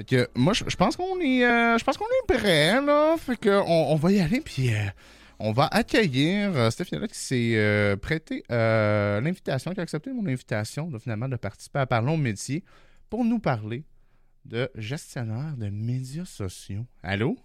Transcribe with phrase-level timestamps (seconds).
[0.00, 3.16] Fait que moi, je, je pense qu'on est, euh, je pense qu'on est prêt là.
[3.18, 4.78] Fait que on, on va y aller puis euh,
[5.38, 10.98] on va accueillir euh, qui s'est euh, prêté l'invitation, qui a accepté mon invitation de
[10.98, 12.64] finalement de participer à Parlons métier
[13.10, 13.84] pour nous parler
[14.46, 16.86] de gestionnaire de médias sociaux.
[17.02, 17.36] Allô?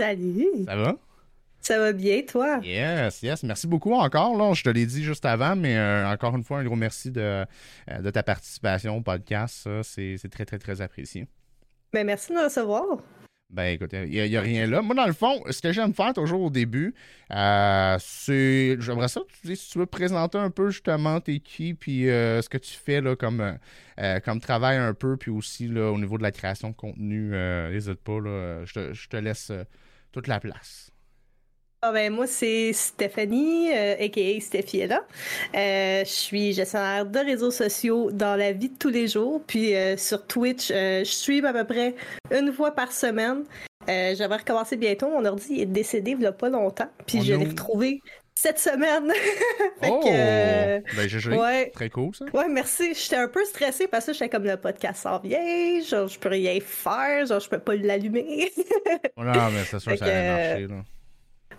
[0.00, 0.64] Salut!
[0.66, 0.96] Ça va?
[1.60, 2.58] Ça va bien, toi?
[2.64, 3.44] Yes, yes.
[3.44, 4.36] Merci beaucoup encore.
[4.36, 4.52] Là.
[4.52, 7.46] Je te l'ai dit juste avant, mais euh, encore une fois, un gros merci de,
[8.00, 9.68] de ta participation au podcast.
[9.84, 11.28] C'est très, très, très apprécié.
[11.92, 12.98] Ben, merci de me recevoir.
[13.50, 14.82] Ben écoute, il n'y a, rien là.
[14.82, 16.94] Moi, dans le fond, ce que j'aime faire toujours au début,
[17.32, 18.76] euh, c'est.
[18.78, 22.50] J'aimerais ça, tu si tu veux présenter un peu justement t'es qui, puis euh, ce
[22.50, 23.56] que tu fais là, comme,
[24.00, 27.30] euh, comme travail un peu, puis aussi là, au niveau de la création de contenu,
[27.70, 29.50] n'hésite pas, là, je, te, je te laisse
[30.12, 30.87] toute la place.
[31.80, 34.40] Ah ben, moi, c'est Stéphanie, euh, a.k.a.
[34.40, 35.04] Stephiella.
[35.54, 39.40] Euh, je suis gestionnaire de réseaux sociaux dans la vie de tous les jours.
[39.46, 41.94] Puis euh, sur Twitch, euh, je stream à peu près
[42.36, 43.44] une fois par semaine.
[43.88, 45.08] Euh, J'avais recommencé bientôt.
[45.08, 46.88] Mon ordi est décédé il y a pas longtemps.
[47.06, 48.02] Puis je l'ai retrouvé
[48.34, 49.12] cette semaine.
[49.80, 50.00] Fait oh!
[50.00, 51.36] que, Ben j'ai joué.
[51.36, 51.70] ouais.
[51.70, 52.24] Très cool ça.
[52.34, 52.92] Ouais, merci.
[52.92, 56.28] J'étais un peu stressée parce que j'étais comme le podcast s'en vient, genre je peux
[56.28, 58.50] rien faire, genre je peux pas l'allumer.
[59.16, 60.66] Non, mais c'est sûr que Fait ça allait marcher.
[60.66, 60.82] Là.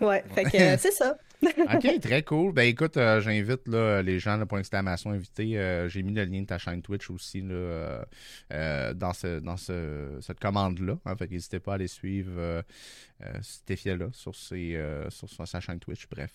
[0.00, 1.16] Ouais, fait que euh, c'est ça.
[1.42, 2.52] Ok, très cool.
[2.52, 5.58] Ben écoute, euh, j'invite là, les gens, là, d'exclamation invités.
[5.58, 8.04] euh, J'ai mis le lien de ta chaîne Twitch aussi là,
[8.52, 10.98] euh, dans, ce, dans ce, cette commande-là.
[11.06, 11.16] hein.
[11.16, 12.62] fait n'hésitez pas à aller suivre euh,
[13.40, 16.06] Stéphia-là sur, ses, euh, sur, sur sa chaîne Twitch.
[16.10, 16.30] Bref.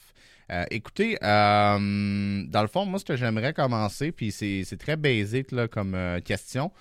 [0.51, 5.51] Euh, écoutez, dans le fond, moi, ce que j'aimerais commencer, puis c'est c'est très basique
[5.51, 6.71] là, comme question.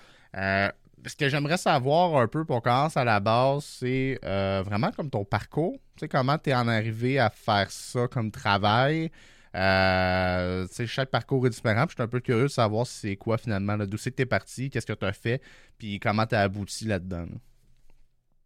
[1.07, 5.09] Ce que j'aimerais savoir un peu pour commencer à la base, c'est euh, vraiment comme
[5.09, 5.73] ton parcours.
[5.95, 9.11] Tu sais, comment tu es en arrivé à faire ça comme travail?
[9.55, 11.85] Euh, chaque parcours est différent.
[11.87, 14.25] Je suis un peu curieux de savoir c'est quoi finalement, d'où c'est que tu es
[14.25, 15.41] parti, qu'est-ce que tu as fait,
[15.77, 17.21] puis comment tu as abouti là-dedans.
[17.21, 17.37] là?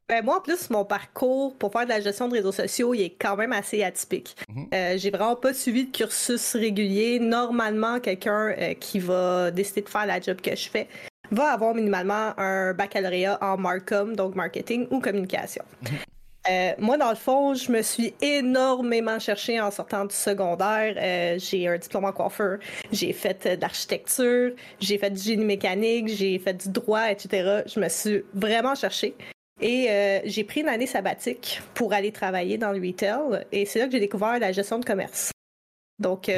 [0.09, 3.02] Ben moi, en plus, mon parcours pour faire de la gestion de réseaux sociaux, il
[3.02, 4.35] est quand même assez atypique.
[4.49, 4.67] Mhm.
[4.73, 7.20] Euh, j'ai vraiment pas suivi de cursus régulier.
[7.20, 10.87] Normalement, quelqu'un euh, qui va décider de faire la job que je fais
[11.31, 15.63] va avoir minimalement un baccalauréat en Marcom, donc marketing ou communication.
[16.49, 20.95] Euh, moi, dans le fond, je me suis énormément cherchée en sortant du secondaire.
[20.97, 22.59] Euh, j'ai un diplôme en coiffeur,
[22.91, 27.63] j'ai fait euh, de l'architecture, j'ai fait du génie mécanique, j'ai fait du droit, etc.
[27.65, 29.15] Je me suis vraiment cherchée.
[29.61, 33.45] Et euh, j'ai pris une année sabbatique pour aller travailler dans le retail.
[33.51, 35.31] Et c'est là que j'ai découvert la gestion de commerce.
[35.99, 36.31] Donc,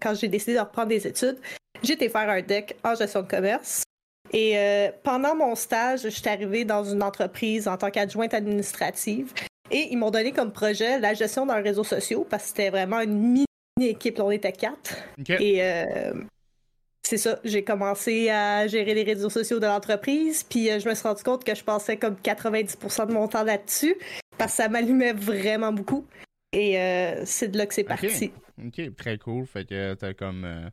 [0.00, 1.38] quand j'ai décidé de reprendre des études,
[1.82, 3.82] j'ai été faire un deck en gestion de commerce.
[4.32, 9.32] Et euh, pendant mon stage, je suis arrivée dans une entreprise en tant qu'adjointe administrative.
[9.70, 13.00] Et ils m'ont donné comme projet la gestion d'un réseau social parce que c'était vraiment
[13.00, 13.44] une
[13.78, 14.18] mini-équipe.
[14.18, 14.96] Là, On était quatre.
[15.28, 16.12] Et euh,
[17.08, 20.94] c'est ça, j'ai commencé à gérer les réseaux sociaux de l'entreprise, puis euh, je me
[20.94, 23.96] suis rendu compte que je passais comme 90% de mon temps là-dessus,
[24.36, 26.06] parce que ça m'allumait vraiment beaucoup.
[26.52, 28.30] Et euh, c'est de là que c'est parti.
[28.62, 29.46] Ok, très cool.
[29.46, 30.68] Fait que t'as comme, euh,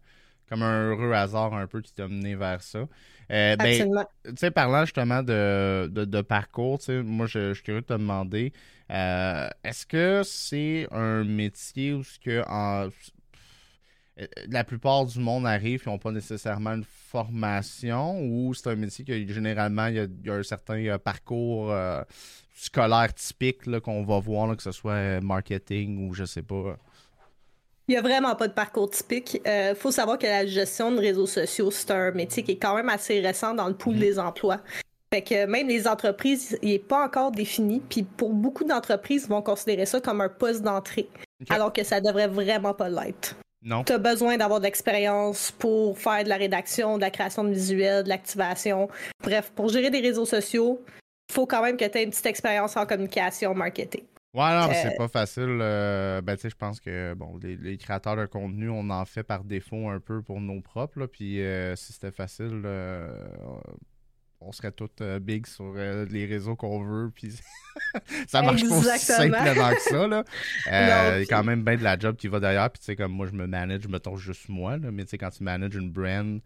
[0.49, 2.87] comme un heureux hasard un peu qui t'a mené vers ça.
[3.31, 4.05] Euh, ben, Absolument.
[4.23, 7.93] tu sais, parlant justement de, de, de parcours, moi, je, je suis curieux de te
[7.93, 8.53] demander,
[8.91, 12.89] euh, est-ce que c'est un métier où ce que en,
[14.19, 18.75] euh, la plupart du monde arrive et n'ont pas nécessairement une formation ou c'est un
[18.75, 22.01] métier que généralement il y a, il y a un certain parcours euh,
[22.53, 26.77] scolaire typique qu'on va voir, là, que ce soit marketing ou je sais pas.
[27.87, 29.41] Il n'y a vraiment pas de parcours typique.
[29.45, 32.75] Il faut savoir que la gestion de réseaux sociaux, c'est un métier qui est quand
[32.75, 34.59] même assez récent dans le pool des emplois.
[35.13, 37.81] Fait que même les entreprises, il n'est pas encore défini.
[37.87, 41.07] Puis pour beaucoup d'entreprises, ils vont considérer ça comme un poste d'entrée.
[41.49, 43.35] Alors que ça devrait vraiment pas l'être.
[43.61, 43.83] Non?
[43.83, 47.49] Tu as besoin d'avoir de l'expérience pour faire de la rédaction, de la création de
[47.49, 48.89] visuels, de l'activation.
[49.23, 50.81] Bref, pour gérer des réseaux sociaux,
[51.29, 54.03] il faut quand même que tu aies une petite expérience en communication, marketing.
[54.35, 55.59] Ouais, non, mais c'est Euh, pas facile.
[55.61, 59.05] euh, ben, tu sais, je pense que, bon, les, les créateurs de contenu, on en
[59.05, 61.07] fait par défaut un peu pour nos propres, là.
[61.07, 63.17] Puis, euh, si c'était facile, euh,
[64.41, 64.89] on serait tous
[65.21, 67.09] big sur les réseaux qu'on veut.
[67.15, 67.33] Puis,
[68.27, 69.37] ça marche pas aussi Exactement.
[69.37, 70.23] simplement que ça, là.
[70.65, 72.69] Non, y a quand même bien de la job qui va derrière.
[72.69, 74.91] Puis, tu sais, comme moi, je me manage, mettons juste moi, là.
[74.91, 76.41] Mais, tu sais, quand tu manages une brand,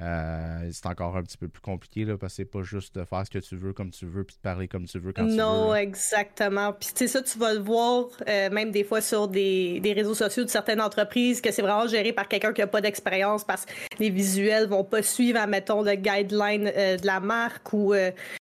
[0.00, 3.04] euh, c'est encore un petit peu plus compliqué, là, parce que c'est pas juste de
[3.04, 5.24] faire ce que tu veux comme tu veux, puis de parler comme tu veux quand
[5.24, 5.36] tu veux.
[5.36, 6.72] Non, exactement.
[6.72, 9.92] Puis tu sais ça, tu vas le voir euh, même des fois sur des, des
[9.92, 13.44] réseaux sociaux de certaines entreprises que c'est vraiment géré par quelqu'un qui a pas d'expérience
[13.44, 17.94] parce que les visuels vont pas suivre, admettons, le guideline euh, de la marque ou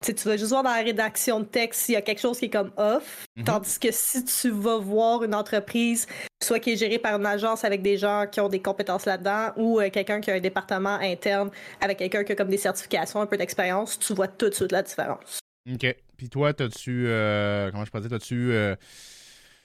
[0.04, 2.02] euh, tu sais, tu vas juste voir dans la rédaction de texte s'il y a
[2.02, 3.26] quelque chose qui est comme off.
[3.36, 3.44] Mhm.
[3.44, 6.06] Tandis que si tu vas voir une entreprise,
[6.42, 9.52] soit qui est gérée par une agence avec des gens qui ont des compétences là-dedans
[9.56, 13.20] ou euh, quelqu'un qui a un département interne avec quelqu'un qui a comme des certifications,
[13.20, 15.40] un peu d'expérience, tu vois tout de suite la différence.
[15.72, 15.96] OK.
[16.16, 17.06] Puis toi, t'as-tu.
[17.06, 18.52] Euh, comment je peux dire T'as-tu.
[18.52, 18.76] Euh,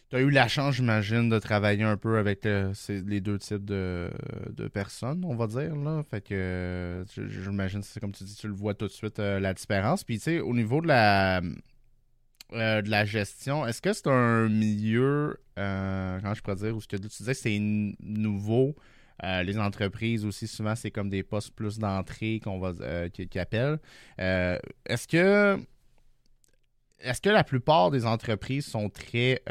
[0.09, 4.09] t'as eu la chance, j'imagine, de travailler un peu avec les deux types de,
[4.73, 5.75] personnes, on va dire.
[5.75, 6.03] Là.
[6.09, 10.03] Fait que j'imagine, c'est comme tu dis, tu le vois tout de suite la différence.
[10.03, 11.41] Puis tu sais, au niveau de la.
[12.51, 16.97] de la gestion, est-ce que c'est un milieu, comment je pourrais dire, où ce que
[16.97, 18.75] tu disais c'est nouveau,
[19.23, 23.09] euh, les entreprises aussi, souvent, c'est comme des postes plus d'entrée qu'on va euh.
[24.19, 25.59] Euh, est-ce que
[27.01, 29.41] est-ce que la plupart des entreprises sont très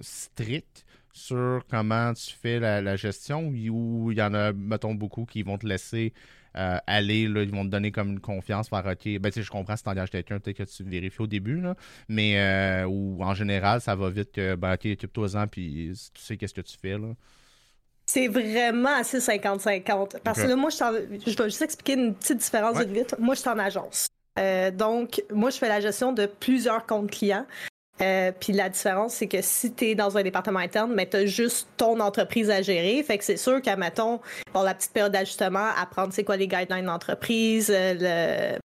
[0.00, 5.42] strictes sur comment tu fais la, gestion ou il y en a, mettons, beaucoup qui
[5.42, 6.12] vont te laisser
[6.54, 9.82] aller, là, ils vont te donner comme une confiance, faire OK, ben je comprends si
[9.82, 11.74] tu engages quelqu'un, peut-être que tu vérifies au début, là,
[12.08, 16.54] mais ou en général, ça va vite que ben OK, occupe-toi-en, puis tu sais qu'est-ce
[16.54, 16.98] que tu fais.
[16.98, 17.14] Là.
[18.06, 20.20] C'est vraiment assez 50-50.
[20.22, 20.76] Parce que là, moi, je,
[21.26, 23.16] je vais juste expliquer une petite différence vite.
[23.18, 24.08] Moi, je suis en agence.
[24.38, 27.46] Euh, donc, moi, je fais la gestion de plusieurs comptes clients.
[28.00, 31.16] Euh, puis la différence, c'est que si tu es dans un département interne, mais tu
[31.16, 33.02] as juste ton entreprise à gérer.
[33.04, 34.20] Fait que c'est sûr qu'à, mettons,
[34.52, 38.58] pour la petite période d'ajustement, apprendre c'est quoi les guidelines d'entreprise, euh,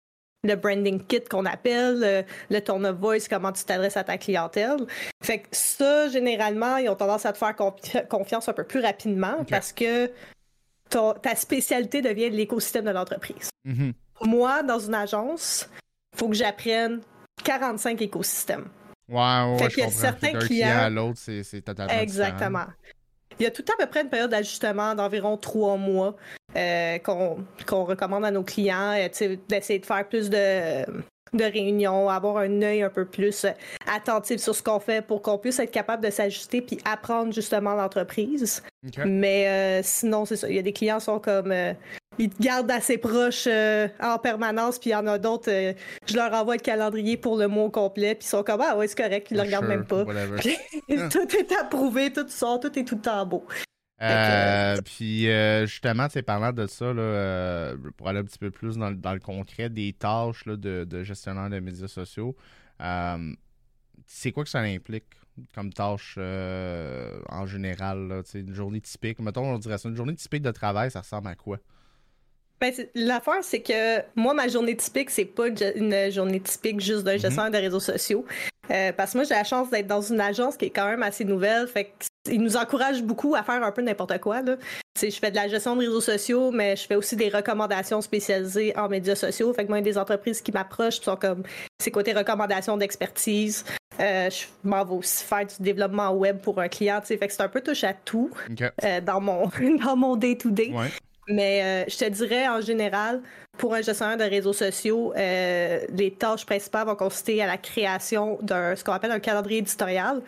[0.45, 4.17] le, le branding kit qu'on appelle, le, tone of voice, comment tu t'adresses à ta
[4.17, 4.87] clientèle.
[5.21, 7.55] Fait que ça, généralement, ils ont tendance à te faire
[8.07, 10.09] confiance un peu plus rapidement parce que
[10.89, 13.49] ta spécialité devient l'écosystème de l'entreprise.
[13.67, 13.91] Mm-hmm.
[14.21, 15.69] Moi, dans une agence,
[16.13, 17.01] il faut que j'apprenne
[17.43, 18.67] 45 écosystèmes.
[19.09, 19.91] Ouais, ouais, fait je comprends.
[19.91, 20.77] certains clients...
[20.77, 22.65] à l'autre, c'est totalement Exactement.
[23.39, 26.15] Il y a tout à peu près une période d'ajustement d'environ trois mois
[26.55, 30.83] euh, qu'on recommande à nos clients, euh, d'essayer de faire plus de,
[31.33, 33.51] de réunions, avoir un œil un peu plus euh,
[33.85, 37.75] attentif sur ce qu'on fait pour qu'on puisse être capable de s'ajuster puis apprendre justement
[37.75, 38.63] l'entreprise.
[39.05, 40.49] Mais sinon, c'est ça.
[40.49, 41.53] Il y a des clients qui sont comme
[42.17, 45.51] ils te gardent assez proche en permanence, puis il y en a d'autres,
[46.05, 48.87] je leur envoie le calendrier pour le mois complet, puis ils sont comme Ah ouais,
[48.87, 50.03] c'est correct, ils le regardent même pas.
[51.09, 53.45] tout est approuvé, tout sort, tout est tout le temps beau.
[54.01, 58.51] Euh, puis euh, justement, tu parlant de ça, là, euh, pour aller un petit peu
[58.51, 62.35] plus dans, le concret des tâches là, de, de, gestionnaire de médias sociaux,
[64.05, 65.05] c'est quoi que ça implique
[65.53, 68.07] comme tâche en général?
[68.07, 71.27] Là, une journée typique, mettons, on dirait ça, une journée typique de travail, ça ressemble
[71.27, 71.57] à quoi?
[72.59, 77.15] Ben, L'affaire, c'est que moi, ma journée typique, c'est pas une journée typique juste d'un
[77.15, 77.21] mm-hmm.
[77.21, 78.25] gestionnaire de réseaux sociaux.
[78.67, 81.23] parce que moi, j'ai la chance d'être dans une agence qui est quand même assez
[81.23, 81.67] nouvelle.
[81.67, 84.41] Fait que il nous encourage beaucoup à faire un peu n'importe quoi.
[84.41, 84.57] Là.
[85.01, 88.77] je fais de la gestion de réseaux sociaux, mais je fais aussi des recommandations spécialisées
[88.77, 89.53] en médias sociaux.
[89.53, 91.43] Fait que moi, il y a des entreprises qui m'approchent, sont comme,
[91.79, 93.65] c'est tes recommandations d'expertise?
[93.99, 97.01] Euh, je m'en vais aussi faire du développement web pour un client.
[97.01, 98.29] Fait que c'est un peu touche à tout
[98.83, 99.49] euh, dans mon
[99.83, 100.71] dans mon day-to-day.
[101.27, 103.21] Mais euh, je te dirais, en général,
[103.57, 108.75] pour un gestionnaire de réseaux sociaux, les tâches principales vont consister à la création d'un
[108.75, 110.21] ce qu'on appelle un calendrier éditorial.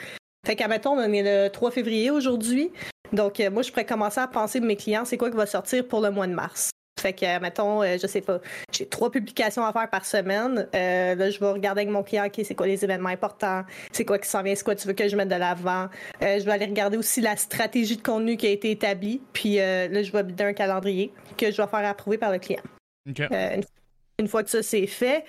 [0.46, 2.72] Fait qu'à mettons, on est le 3 février aujourd'hui.
[3.14, 5.46] Donc, euh, moi, je pourrais commencer à penser de mes clients, c'est quoi qui va
[5.46, 6.70] sortir pour le mois de mars.
[7.00, 8.40] Fait que, mettons, euh, je sais pas,
[8.72, 10.68] j'ai trois publications à faire par semaine.
[10.76, 14.06] Euh, là, je vais regarder avec mon client, OK, c'est quoi les événements importants, c'est
[14.06, 15.88] quoi qui s'en vient, c'est quoi tu veux que je mette de l'avant?
[16.22, 19.22] je vais aller regarder aussi la stratégie de contenu qui a été établie.
[19.34, 22.62] Puis là, je vais builder un calendrier que je vais faire approuver par le client.
[23.06, 25.24] une, fois que ça, c'est fait,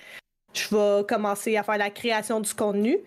[0.53, 2.97] je vais commencer à faire la création du contenu.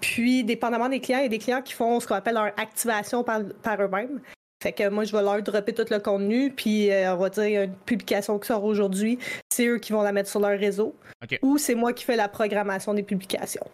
[0.00, 2.52] Puis, dépendamment des clients, il y a des clients qui font ce qu'on appelle leur
[2.58, 4.20] activation par, eux-mêmes.
[4.64, 7.64] Fait que moi, je vais leur dropper tout le contenu, puis euh, on va dire
[7.64, 9.18] une publication qui sort aujourd'hui,
[9.50, 10.96] c'est eux qui vont la mettre sur leur réseau.
[11.42, 13.66] Ou c'est moi qui fais la programmation des publications.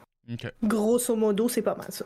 [0.64, 2.04] Grosso modo, c'est pas mal ça.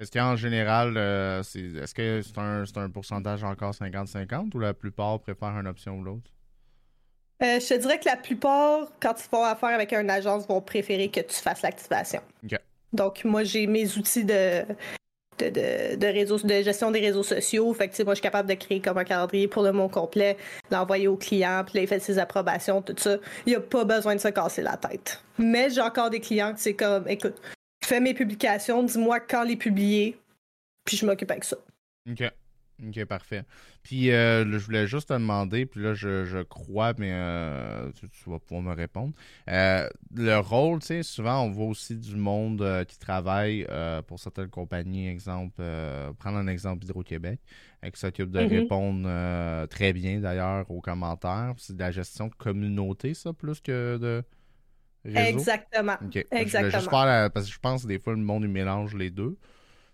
[0.00, 5.20] Est-ce qu'en général, euh, est-ce que c'est un, un, pourcentage encore 50-50 ou la plupart
[5.20, 6.30] préfèrent une option ou l'autre?
[7.42, 10.62] Euh, je te dirais que la plupart, quand ils font affaire avec une agence, vont
[10.62, 12.22] préférer que tu fasses l'activation.
[12.90, 14.64] Donc, moi, j'ai mes outils de,
[15.38, 17.72] de, gestion des réseaux sociaux.
[17.74, 20.36] Fait que, moi, je suis capable de créer comme un calendrier pour le mot complet,
[20.70, 23.16] l'envoyer au client, puis là, il fait ses approbations, tout ça.
[23.46, 25.22] Il n'y a pas besoin de se casser la tête.
[25.38, 27.34] Mais j'ai encore des clients qui c'est comme, écoute,
[27.84, 30.18] fais mes publications, dis-moi quand les publier,
[30.84, 31.56] puis je m'occupe avec ça.
[32.86, 33.42] Ok, parfait.
[33.82, 38.38] Puis euh, je voulais juste te demander, puis là je, crois, mais euh, tu, vas
[38.38, 39.12] pouvoir me répondre.
[39.48, 43.66] Euh, le rôle, tu sais, souvent on voit aussi du monde qui travaille
[44.06, 45.62] pour certaines compagnies, exemple,
[46.18, 47.40] prendre un exemple Hydro-Québec,
[47.82, 48.48] qui s'occupe de mm-hmm.
[48.48, 51.54] répondre très bien d'ailleurs aux commentaires.
[51.58, 54.22] C'est de la gestion de communauté, ça, plus que de
[55.04, 55.38] réseau?
[55.38, 55.96] Exactement.
[56.30, 56.70] Exactement.
[56.70, 59.10] Je juste faire parce que je pense que des fois le monde il mélange les
[59.10, 59.36] deux,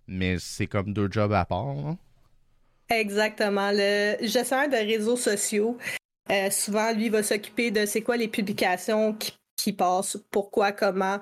[0.07, 1.97] mais c'est comme deux jobs à part.
[2.91, 3.71] Exactement.
[3.73, 5.79] Le gestionnaire de réseaux sociaux,
[6.31, 11.19] euh, souvent, lui, va s'occuper de c'est quoi les publications qui, qui passe, pourquoi, comment,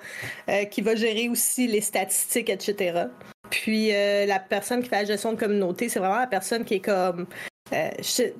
[0.48, 3.04] euh, qui va gérer aussi les statistiques, etc.
[3.50, 6.74] Puis euh, la personne qui fait la gestion de communauté, c'est vraiment la personne qui
[6.74, 7.26] est comme.
[7.72, 8.32] Je,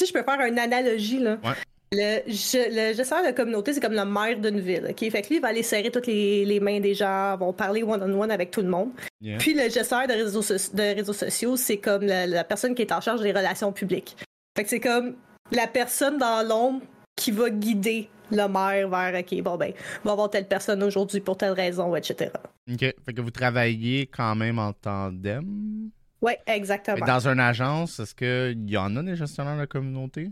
[0.00, 1.38] si je peux faire une analogie, là.
[1.94, 4.86] Le, gestionnaire de communauté, c'est comme le maire d'une ville.
[4.90, 5.10] ok?
[5.10, 8.30] Fait que lui, il va aller serrer toutes les, mains des gens, vont parler one-on-one
[8.30, 8.90] avec tout le monde.
[9.38, 13.00] Puis le gestionnaire de réseaux, de réseaux sociaux, c'est comme la, personne qui est en
[13.00, 14.16] charge des relations publiques.
[14.56, 15.14] Fait que c'est comme
[15.52, 16.82] la personne dans l'ombre
[17.16, 19.72] qui va guider le maire vers OK, bon ben,
[20.02, 22.30] on va avoir telle personne aujourd'hui pour telle raison, etc.
[22.70, 22.78] OK.
[22.78, 25.90] Fait que vous travaillez quand même en tandem?
[26.22, 27.04] Oui, exactement.
[27.04, 30.30] dans une agence, est-ce qu'il y en a des gestionnaires de communauté?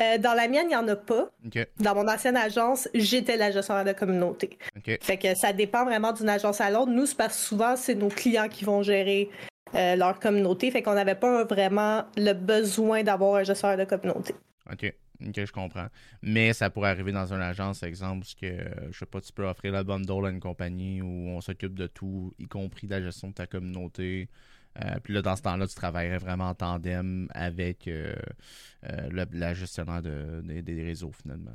[0.00, 1.30] Euh, dans la mienne, il n'y en a pas.
[1.78, 4.58] Dans mon ancienne agence, j'étais la gestionnaire de communauté.
[5.00, 6.90] Fait que ça dépend vraiment d'une agence à l'autre.
[6.90, 9.28] Nous, c'est parce que souvent, c'est nos clients qui vont gérer
[9.74, 10.70] euh, leur communauté.
[10.70, 14.34] Fait qu'on n'avait pas vraiment le besoin d'avoir un gestionnaire de communauté.
[14.72, 14.92] OK.
[15.22, 15.88] OK, je comprends.
[16.22, 18.46] Mais ça pourrait arriver dans une agence, exemple, parce que,
[18.90, 21.86] je sais pas, tu peux offrir la bundle à une compagnie où on s'occupe de
[21.86, 24.30] tout, y compris de la gestion de ta communauté.
[24.84, 28.14] Euh, puis là, dans ce temps-là, tu travaillerais vraiment en tandem avec euh,
[28.88, 31.50] euh, la gestionnaire des réseaux, finalement.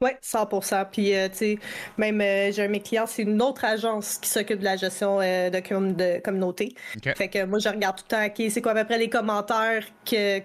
[0.00, 1.58] Oui, 100% Puis, tu sais,
[1.96, 2.20] même,
[2.52, 6.74] j'ai un mes clients, c'est une autre agence qui s'occupe de la gestion de, communauté.
[7.16, 9.10] Fait que moi, je regarde tout le temps, OK, c'est quoi à peu près les
[9.10, 9.84] commentaires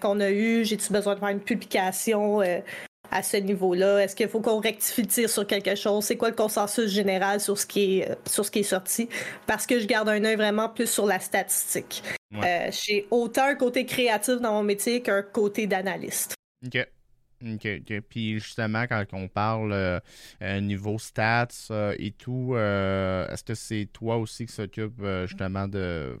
[0.00, 0.64] qu'on a eus?
[0.64, 2.42] J'ai-tu besoin de faire une publication?
[3.10, 3.98] À ce niveau-là?
[3.98, 6.04] Est-ce qu'il faut qu'on rectifie le tir sur quelque chose?
[6.04, 9.08] C'est quoi le consensus général sur ce qui est, euh, sur ce qui est sorti?
[9.46, 12.02] Parce que je garde un œil vraiment plus sur la statistique.
[12.34, 16.34] Euh, j'ai autant un côté créatif dans mon métier qu'un côté d'analyste.
[16.66, 16.86] OK.
[17.44, 18.00] OK, OK.
[18.08, 21.48] Puis justement, quand on parle euh, niveau stats
[21.98, 26.16] et tout, est-ce que c'est toi aussi qui s'occupe justement de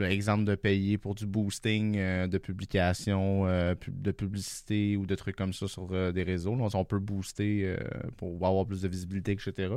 [0.00, 5.36] exemple de payer pour du boosting euh, de publication, euh, de publicité ou de trucs
[5.36, 6.56] comme ça sur euh, des réseaux.
[6.74, 7.76] on peut booster
[8.16, 9.74] pour avoir plus de visibilité, etc.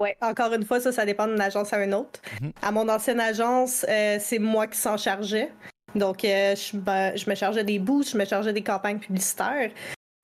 [0.00, 2.20] Oui, encore une fois, ça, ça dépend d'une agence à une autre.
[2.40, 2.52] Mhm.
[2.62, 3.84] À mon ancienne agence,
[4.20, 5.50] c'est moi qui s'en chargeais.
[5.94, 6.54] Donc, je,
[7.16, 9.70] je, me chargeais des boosts, je me chargeais des campagnes publicitaires.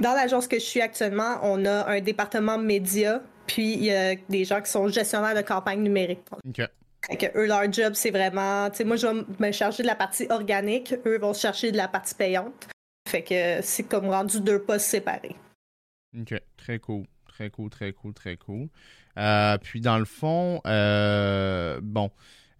[0.00, 4.14] Dans l'agence que je suis actuellement, on a un département média, puis il y a
[4.28, 6.24] des gens qui sont gestionnaires de campagnes numériques.
[6.46, 6.68] OK
[7.08, 8.68] que eux, leur job, c'est vraiment.
[8.84, 11.88] Moi, je vais me charger de la partie organique, eux vont se chercher de la
[11.88, 12.68] partie payante.
[13.08, 15.36] Fait que c'est comme rendu deux postes séparés.
[16.18, 17.04] Ok, très cool.
[17.28, 18.68] Très cool, très cool, très cool.
[19.18, 22.10] Euh, puis dans le fond, euh, bon,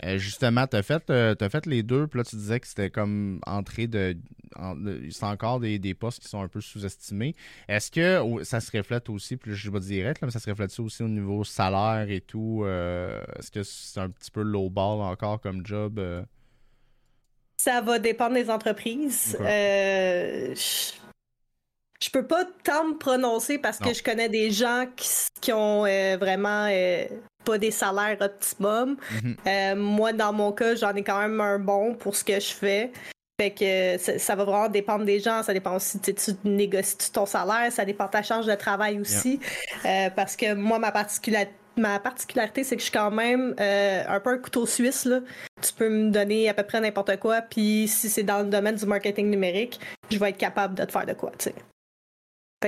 [0.03, 2.91] euh, justement, tu as, fait, euh, fait les deux, puis là, tu disais que c'était
[2.91, 4.17] comme entrée de.
[5.11, 7.35] c'est encore des, postes qui sont un peu sous-estimés.
[7.69, 11.03] Est-ce que ça se reflète aussi, puis je vais direct, mais ça se reflète aussi
[11.03, 12.63] au niveau salaire et tout?
[12.65, 16.01] Euh, est-ce que c'est un petit peu low ball encore comme job?
[17.57, 19.39] Ça va dépendre des entreprises.
[22.01, 24.85] Je peux pas tant me prononcer parce que je connais des gens
[25.41, 27.07] qui, ont euh, vraiment euh,
[27.45, 28.97] pas des salaires optimum.
[29.23, 29.37] Mhm.
[29.47, 32.53] Euh, moi, dans mon cas, j'en ai quand même un bon pour ce que je
[32.53, 32.93] fais.
[33.41, 35.43] Fait que ça, va vraiment dépendre des gens.
[35.43, 39.41] Ça dépend aussi, tu négocies ton salaire, ça dépend de ta charge de travail aussi.
[40.15, 44.31] parce que moi, ma particularité ma particularité, c'est que je suis quand même un peu
[44.31, 45.07] un couteau suisse.
[45.07, 45.21] Là.
[45.61, 48.77] Tu peux me donner à peu près n'importe quoi, puis si c'est dans le domaine
[48.77, 51.33] du marketing numérique, je vais être capable de te faire de quoi.
[51.39, 51.55] sais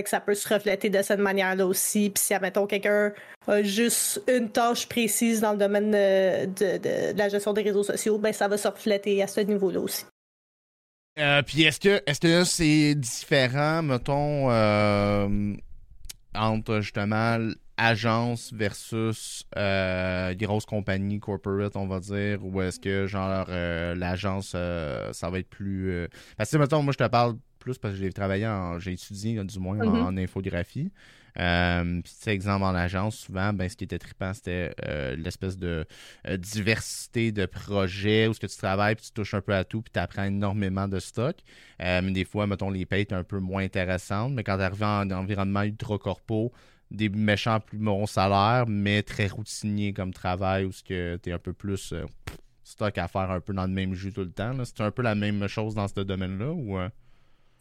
[0.03, 2.11] que ça peut se refléter de cette manière-là aussi.
[2.11, 3.13] Puis si, admettons, quelqu'un
[3.47, 8.33] a juste une tâche précise dans le domaine de, la gestion des réseaux sociaux, ben
[8.33, 10.05] ça va se refléter à ce niveau-là aussi.
[11.19, 15.55] Euh, puis est-ce que est-ce que c'est différent, mettons, euh,
[16.35, 17.39] entre justement
[17.79, 25.31] agence versus euh, grosses compagnies corporate, on va dire, ou est-ce que genre l'agence ça
[25.31, 26.07] va être plus.
[26.37, 28.79] Parce que mettons, moi je te parle plus parce que j'ai travaillé en.
[28.79, 30.19] j'ai étudié du moins en, mhm.
[30.19, 30.93] infographie.
[31.39, 35.85] Euh, puis, exemple, en agence, souvent, ben, ce qui était trippant, c'était euh, l'espèce de
[36.27, 39.65] euh, diversité de projets où ce que tu travailles, puis tu touches un peu à
[39.65, 41.37] tout, puis tu apprends énormément de stock.
[41.81, 44.33] mais des fois, mettons, les payes un peu moins intéressantes.
[44.33, 46.53] Mais quand tu arrives en, environnement ultra-corpo,
[46.93, 51.33] des méchants plus bons salaires, mais très routiniers comme travail, où ce que tu es
[51.33, 51.93] un peu plus
[52.63, 54.53] stock à faire un peu dans le même jus tout le temps.
[54.65, 56.79] C'est un peu la même chose dans ce domaine-là ou.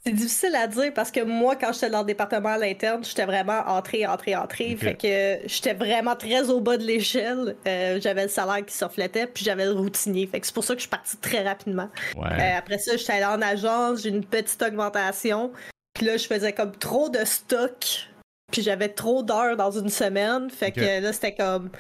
[0.07, 3.25] C'est difficile à dire parce que moi, quand j'étais dans le département à l'interne, j'étais
[3.25, 4.75] vraiment entrée, entrée, entrée.
[4.75, 7.55] Fait que j'étais vraiment très au bas de l'échelle.
[7.67, 10.27] Euh, j'avais le salaire qui se reflétait, puis j'avais le routinier.
[10.27, 11.89] Fait que c'est pour ça que je suis partie très rapidement.
[12.17, 15.51] Euh, après ça, j'étais allée en agence, j'ai une petite augmentation.
[15.95, 18.07] Puis là, je faisais comme trop de stock.
[18.51, 20.51] Puis j'avais trop d'heures dans une semaine.
[20.51, 21.71] Fait que là, c'était comme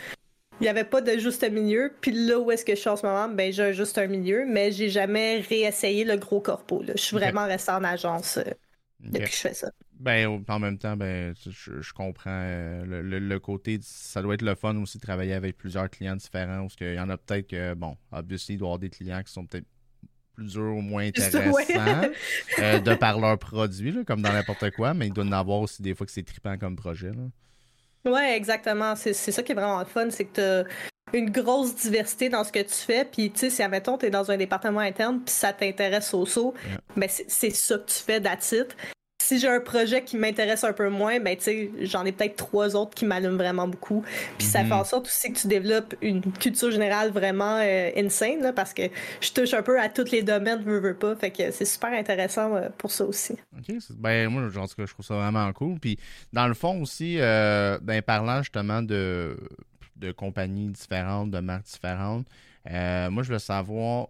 [0.61, 1.93] il n'y avait pas de juste milieu.
[2.01, 4.07] Puis là où est-ce que je suis en ce moment, ben j'ai un juste un
[4.07, 6.83] milieu, mais j'ai jamais réessayé le gros corpo.
[6.87, 8.37] Je suis vraiment restée en agence.
[8.37, 8.43] Euh.
[8.99, 9.71] depuis que je fais ça.
[9.99, 14.75] Ben, en même temps, ben, je, comprends euh, le, côté, ça doit être le fun
[14.81, 17.95] aussi de travailler avec plusieurs clients différents, parce qu'il y en a peut-être que, bon,
[18.11, 19.67] obviously, il doit y avoir des clients qui sont peut-être
[20.33, 22.09] plus durs ou moins intéressants
[22.59, 25.59] euh, de par leurs produits, comme dans n'importe quoi, mais il doit y en avoir
[25.59, 27.11] aussi des fois que c'est trippant comme projet.
[27.11, 27.23] Là.
[28.05, 28.95] Ouais, exactement.
[28.95, 30.63] C'est ça qui est vraiment le fun, c'est que tu as
[31.17, 33.05] une grosse diversité dans ce que tu fais.
[33.05, 36.25] Puis, tu sais, si, admettons, tu es dans un département interne, puis ça t'intéresse au
[36.25, 36.53] saut,
[36.95, 38.67] ben, c'est ça que tu fais, d'attitude
[39.25, 42.35] si j'ai un projet qui m'intéresse un peu moins, ben, tu sais, j'en ai peut-être
[42.35, 44.03] trois autres qui m'allument vraiment beaucoup.
[44.37, 44.85] Puis ça fait en mhm.
[44.85, 48.83] sorte aussi que tu développes une culture générale vraiment euh, insane, parce que
[49.21, 51.15] je touche un peu à tous les domaines, veux, veux pas.
[51.15, 53.33] Fait que c'est super intéressant euh, pour ça aussi.
[53.57, 53.75] OK.
[53.97, 55.79] Ben, moi, je trouve ça vraiment cool.
[55.79, 55.97] Puis,
[56.31, 59.37] dans le fond aussi, euh, ben, parlant justement de,
[59.95, 62.27] de compagnies différentes, de marques différentes,
[62.69, 64.09] moi, je veux savoir,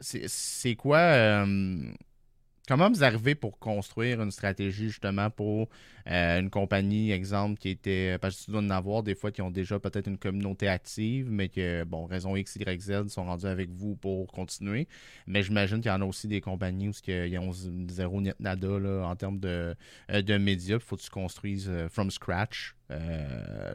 [0.00, 1.44] c'est quoi
[2.68, 5.70] Comment vous arrivez pour construire une stratégie justement pour
[6.06, 8.18] euh, une compagnie, exemple, qui était.
[8.18, 11.30] Parce que tu dois en avoir des fois qui ont déjà peut-être une communauté active,
[11.30, 14.86] mais que, bon, raison X, Y, Z sont rendus avec vous pour continuer.
[15.26, 17.52] Mais j'imagine qu'il y en a aussi des compagnies où ils ont
[17.88, 19.74] zéro nada là, en termes de,
[20.10, 20.76] euh, de médias.
[20.76, 22.74] Il faut que tu construises euh, from scratch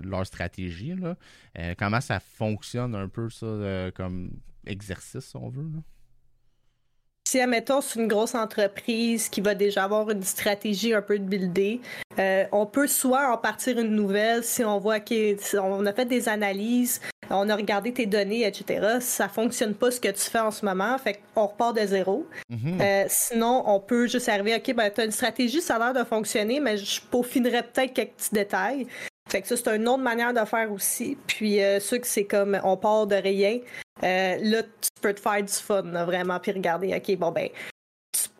[0.04, 0.96] leur stratégie.
[0.96, 1.16] Là.
[1.78, 4.32] comment ça fonctionne un peu ça comme
[4.66, 5.70] exercice, si on veut?
[5.72, 5.82] Là?
[7.34, 11.24] Si, admettons, c'est une grosse entreprise qui va déjà avoir une stratégie un peu de
[11.24, 11.82] builder,
[12.20, 16.30] euh, on peut soit en partir une nouvelle si on voit qu'on a fait des
[16.30, 18.98] analyses, on a regardé tes données, etc.
[19.00, 22.28] Ça fonctionne pas ce que tu fais en ce moment, fait qu'on repart de zéro.
[22.52, 22.80] Mhm.
[22.80, 26.04] Euh, sinon, on peut juste arriver, OK, ben, tu as une stratégie, ça a l'air
[26.04, 28.86] de fonctionner, mais je peaufinerais peut-être quelques petits détails.
[29.30, 31.18] Fait que ça, c'est une autre manière de faire aussi.
[31.28, 33.60] Puis, ceux que c'est comme on part de rien,
[34.02, 37.50] euh, là, tu peux te faire du fun, vraiment, puis regarder, OK, bon, ben,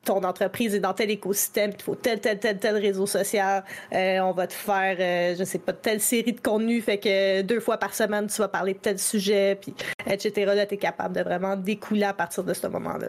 [0.04, 3.64] ton entreprise est dans tel écosystème, il faut tel, tel, tel, tel réseau social,
[3.94, 7.42] euh, on va te faire, euh, je sais pas, telle série de contenus, fait que
[7.42, 9.74] deux fois par semaine, tu vas parler de tel sujet, puis
[10.06, 10.46] etc.
[10.54, 13.08] Là, tu es capable de vraiment découler à partir de ce moment-là.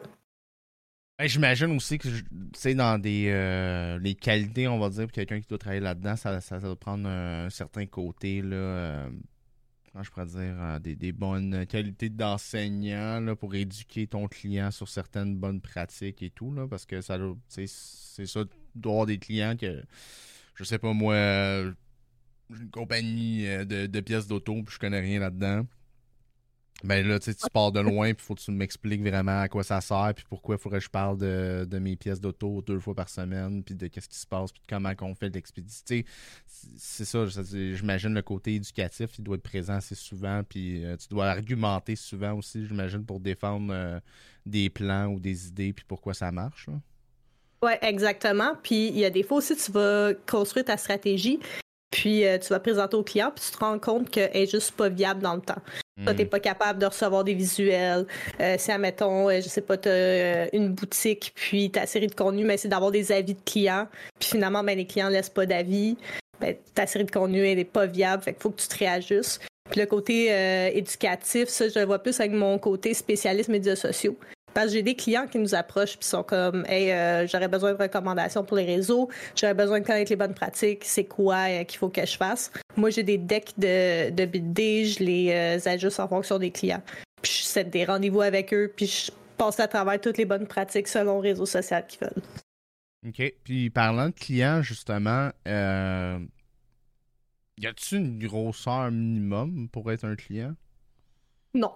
[1.19, 5.47] Ben, j'imagine aussi que, tu dans des les qualités, on va dire, pour quelqu'un qui
[5.47, 9.09] doit travailler là-dedans, ça, doit prendre un, certain côté, là
[10.03, 15.61] je pourrais dire, euh, des, bonnes qualités d'enseignant pour éduquer ton client sur certaines bonnes
[15.61, 17.67] pratiques et tout, là, parce que ça c'est
[18.27, 19.83] ça, d'avoir des clients que,
[20.57, 21.17] je sais pas moi,
[22.51, 25.67] une compagnie euh, de, de pièces d'auto, puis je connais rien là-dedans.
[26.85, 29.81] Ben là, tu pars de loin, puis faut que tu m'expliques vraiment à quoi ça
[29.81, 33.09] sert, puis pourquoi il faudrait que je parle de, mes pièces d'auto deux fois par
[33.09, 36.03] semaine, puis de qu'est-ce qui se passe, puis de comment on fait l'expédition.
[36.77, 41.09] C'est ça, j'imagine le côté éducatif, il doit être présent assez souvent, puis euh, tu
[41.09, 43.99] dois argumenter souvent aussi, j'imagine, pour défendre euh,
[44.45, 46.69] des plans ou des idées, puis pourquoi ça marche.
[47.63, 48.57] Oui, exactement.
[48.63, 51.41] Puis il y a des fois aussi, tu vas construire ta stratégie,
[51.91, 54.73] puis euh, tu vas présenter au client, puis tu te rends compte qu'elle est juste
[54.73, 55.63] pas viable dans le temps.
[55.97, 56.29] Tu t'es hmm.
[56.29, 58.07] pas capable de recevoir des visuels.
[58.41, 62.15] Euh, si, admettons, euh, je sais pas, t'as euh, une boutique, puis ta série de
[62.15, 63.87] contenu, mais c'est d'avoir des avis de clients.
[64.19, 65.97] Puis finalement, ben, les clients laissent pas d'avis.
[66.41, 68.25] Ben, ta série de contenu, elle est pas viable.
[68.25, 69.47] Fait qu'il faut que tu te réajustes.
[69.71, 70.27] Puis le côté
[70.77, 74.15] éducatif, ça, je le vois plus avec mon côté spécialiste médias sociaux.
[74.55, 77.73] Parce que j'ai des clients qui nous approchent puis sont comme Hey, euh, j'aurais besoin
[77.75, 81.65] de recommandations pour les réseaux, j'aurais besoin de connaître les bonnes pratiques, c'est quoi euh,
[81.65, 82.53] qu'il faut que je fasse.
[82.77, 86.83] Moi, j'ai des decks de, de BD, je les euh, ajuste en fonction des clients.
[87.21, 90.47] Puis je set des rendez-vous avec eux, puis je passe à travers toutes les bonnes
[90.47, 92.23] pratiques selon le réseau social qu'ils veulent.
[93.09, 93.35] OK.
[93.43, 95.51] Puis parlant de clients, justement, y
[97.67, 100.55] a-t-il une grosseur minimum pour être un client?
[101.55, 101.73] Non.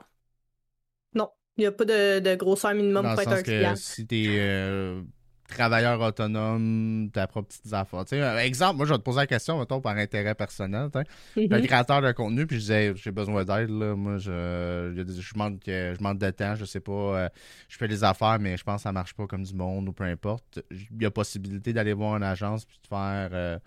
[1.58, 3.74] Il n'y a pas de, grosseur minimum pour être un client.
[3.74, 5.02] si tu es euh,
[5.48, 8.04] travailleur autonome, ta propre petite affaires.
[8.12, 10.88] Euh, exemple, moi, je vais te poser la question, mettons, par intérêt personnel.
[11.36, 13.70] Mm Un créateur de contenu, puis je disais, j'ai besoin d'aide.
[13.70, 16.92] Moi, je, je, manque, je manque de temps, je sais pas.
[16.92, 17.28] Euh,
[17.68, 19.92] je fais des affaires, mais je pense que ça marche pas comme du monde ou
[19.92, 20.60] peu importe.
[20.70, 23.58] Il y a possibilité d'aller voir une agence puis de faire.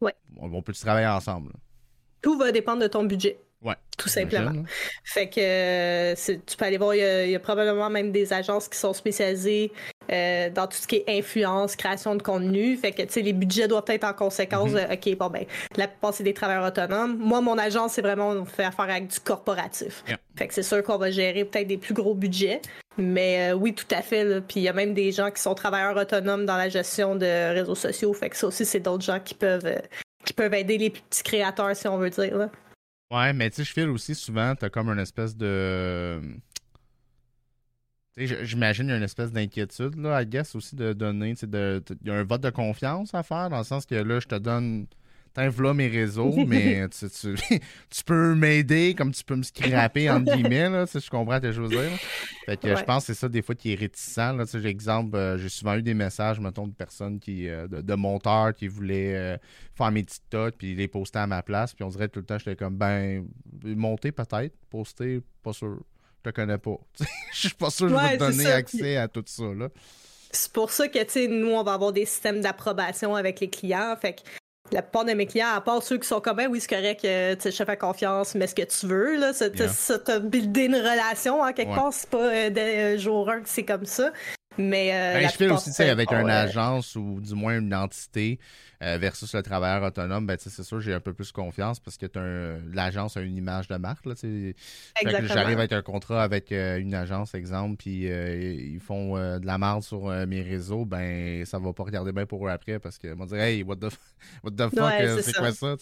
[0.00, 0.14] ouais.
[0.38, 1.52] On, peut travailler ensemble.
[2.22, 3.38] Tout va dépendre de ton budget.
[3.62, 3.74] Ouais.
[3.98, 4.52] Tout simplement.
[5.04, 6.14] Fait que euh,
[6.46, 9.70] tu peux aller voir, il y, a, probablement même des agences qui sont spécialisées
[10.10, 12.78] euh, dans tout ce qui est influence, création de contenu.
[12.78, 14.70] Fait que, tu sais, les budgets doivent être en conséquence.
[14.70, 14.94] Mm-hmm.
[14.94, 15.44] OK, bon, ben,
[15.76, 17.18] la plupart, c'est des travailleurs autonomes.
[17.18, 20.04] Moi, mon agence, c'est vraiment, on fait affaire avec du corporatif.
[20.36, 22.62] Fait que c'est sûr qu'on va gérer peut-être des plus gros budgets.
[22.96, 24.40] Mais euh, oui, tout à fait.
[24.40, 27.52] Puis il y a même des gens qui sont travailleurs autonomes dans la gestion de
[27.52, 28.14] réseaux sociaux.
[28.14, 29.80] Fait que ça aussi, c'est d'autres gens qui peuvent,
[30.24, 32.38] qui peuvent aider les petits créateurs, si on veut dire.
[32.38, 32.50] Là.
[33.10, 36.20] Ouais, mais tu sais, je file aussi souvent, t'as comme une espèce de.
[38.16, 41.34] J'imagine qu'il y a une espèce d'inquiétude, là, I guess, aussi de donner.
[41.42, 44.26] Il y a un vote de confiance à faire, dans le sens que là, je
[44.26, 44.86] te donne
[45.36, 47.06] là mes réseaux, mais tu,
[47.90, 51.52] tu, peux m'aider comme tu peux me scraper, entre guillemets, là, si je comprends tes
[51.52, 51.90] choses dire.
[52.46, 54.16] Fait que je pense que c'est ça des fois qui est réticent.
[54.16, 57.94] Là, j'ai exemple, euh, j'ai souvent eu des messages, mettons, de personnes qui, euh, de,
[57.94, 59.36] monteurs qui voulaient euh,
[59.74, 61.74] faire mes TikTok puis les poster à ma place.
[61.74, 63.26] Puis on dirait tout le temps, j'étais comme, ben,
[63.64, 65.78] monter peut-être, poster, pas sûr.
[66.24, 66.76] Je te connais pas.
[67.32, 69.44] Je suis pas sûr que je vais te donner accès à tout ça.
[69.44, 69.70] Là.
[70.32, 73.48] C'est pour ça que, tu sais, nous, on va avoir des systèmes d'approbation avec les
[73.48, 73.96] clients.
[74.00, 74.20] Fait que
[74.72, 77.04] la plupart de mes clients, à part ceux qui sont comme, ben oui, c'est correct,
[77.04, 80.76] euh, je te fais confiance, mais ce que tu veux, là, ça t'a buildé une
[80.76, 84.10] relation, en quelque part, c'est pas euh, dès jour 1 que c'est comme ça.
[84.58, 88.40] Mais euh, ben, je fais aussi avec une agence ou du moins une entité
[88.82, 92.06] euh, versus le travailleur autonome, ben, c'est sûr j'ai un peu plus confiance parce que
[92.74, 94.06] l'agence a une image de marque.
[94.06, 94.14] Là,
[95.22, 99.82] j'arrive avec un contrat avec euh, une agence, exemple, puis ils font de la marde
[99.84, 103.26] sur mes réseaux, ben ça va pas regarder bien pour eux après parce qu'ils vont
[103.26, 103.88] dire Hey, what the,
[104.42, 105.76] what the fuck, c'est quoi ça?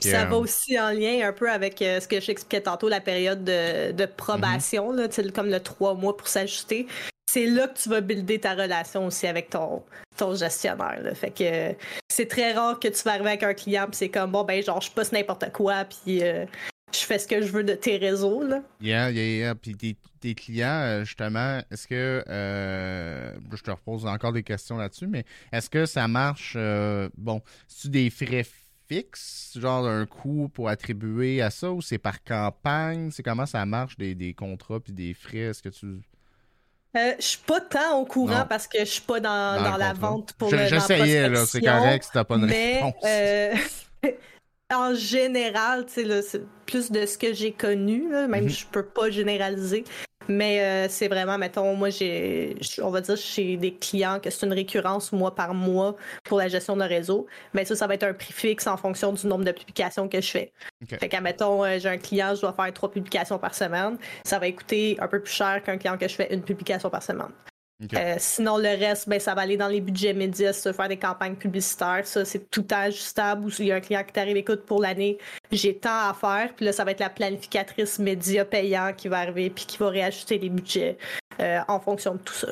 [0.00, 3.92] ça va aussi en lien un peu avec ce que j'expliquais tantôt, la période de,
[3.92, 6.88] de probation, là, comme le trois mois pour s'ajuster
[7.26, 9.82] c'est là que tu vas builder ta relation aussi avec ton,
[10.16, 11.00] ton gestionnaire.
[11.14, 11.74] Fait que
[12.08, 14.62] c'est très rare que tu vas arriver avec un client puis c'est comme bon ben
[14.62, 16.44] genre je passe n'importe quoi puis euh,
[16.92, 18.62] je fais ce que je veux de tes réseaux là.
[18.80, 19.54] Yeah, yeah, yeah.
[19.54, 25.06] Puis tes, clients euh, justement, est-ce que euh, je te repose encore des questions là-dessus,
[25.06, 26.56] mais est-ce que ça marche
[27.16, 28.46] bon, c'est des frais
[28.86, 33.64] fixes, genre un coût pour attribuer à ça ou c'est par campagne, c'est comment ça
[33.66, 36.00] marche des, des contrats puis des frais, est-ce que tu
[36.96, 39.92] euh, je suis pas tant au courant parce que je suis pas dans, dans, la
[39.92, 42.94] vente pour le J'essayais, là, c'est correct si t'as pas de mais, réponse.
[43.04, 43.54] Euh,
[44.74, 46.06] en général, c'est
[46.66, 48.60] plus de ce que j'ai connu, là, même mm-hmm.
[48.60, 49.84] je peux pas généraliser.
[50.28, 54.46] Mais euh, c'est vraiment, mettons, moi, j'ai, on va dire, chez des clients que c'est
[54.46, 57.26] une récurrence mois par mois pour la gestion de réseau.
[57.52, 60.20] Mais ça, ça va être un prix fixe en fonction du nombre de publications que
[60.20, 60.52] je fais.
[60.88, 63.98] Fait qu'à, mettons, euh, j'ai un client, je dois faire trois publications par semaine.
[64.24, 67.02] Ça va coûter un peu plus cher qu'un client que je fais une publication par
[67.02, 67.32] semaine.
[67.82, 70.96] Euh, sinon, le reste, ben, ça va aller dans les budgets médias, se faire des
[70.96, 72.06] campagnes publicitaires.
[72.06, 73.44] Ça, c'est tout ajustable.
[73.44, 75.18] Ou s'il y a un client qui t'arrive, écoute, pour l'année,
[75.50, 76.54] j'ai tant à faire.
[76.54, 79.88] Puis là, ça va être la planificatrice média payant qui va arriver puis qui va
[79.88, 80.96] réajuster les budgets
[81.40, 82.48] euh, en fonction de tout ça.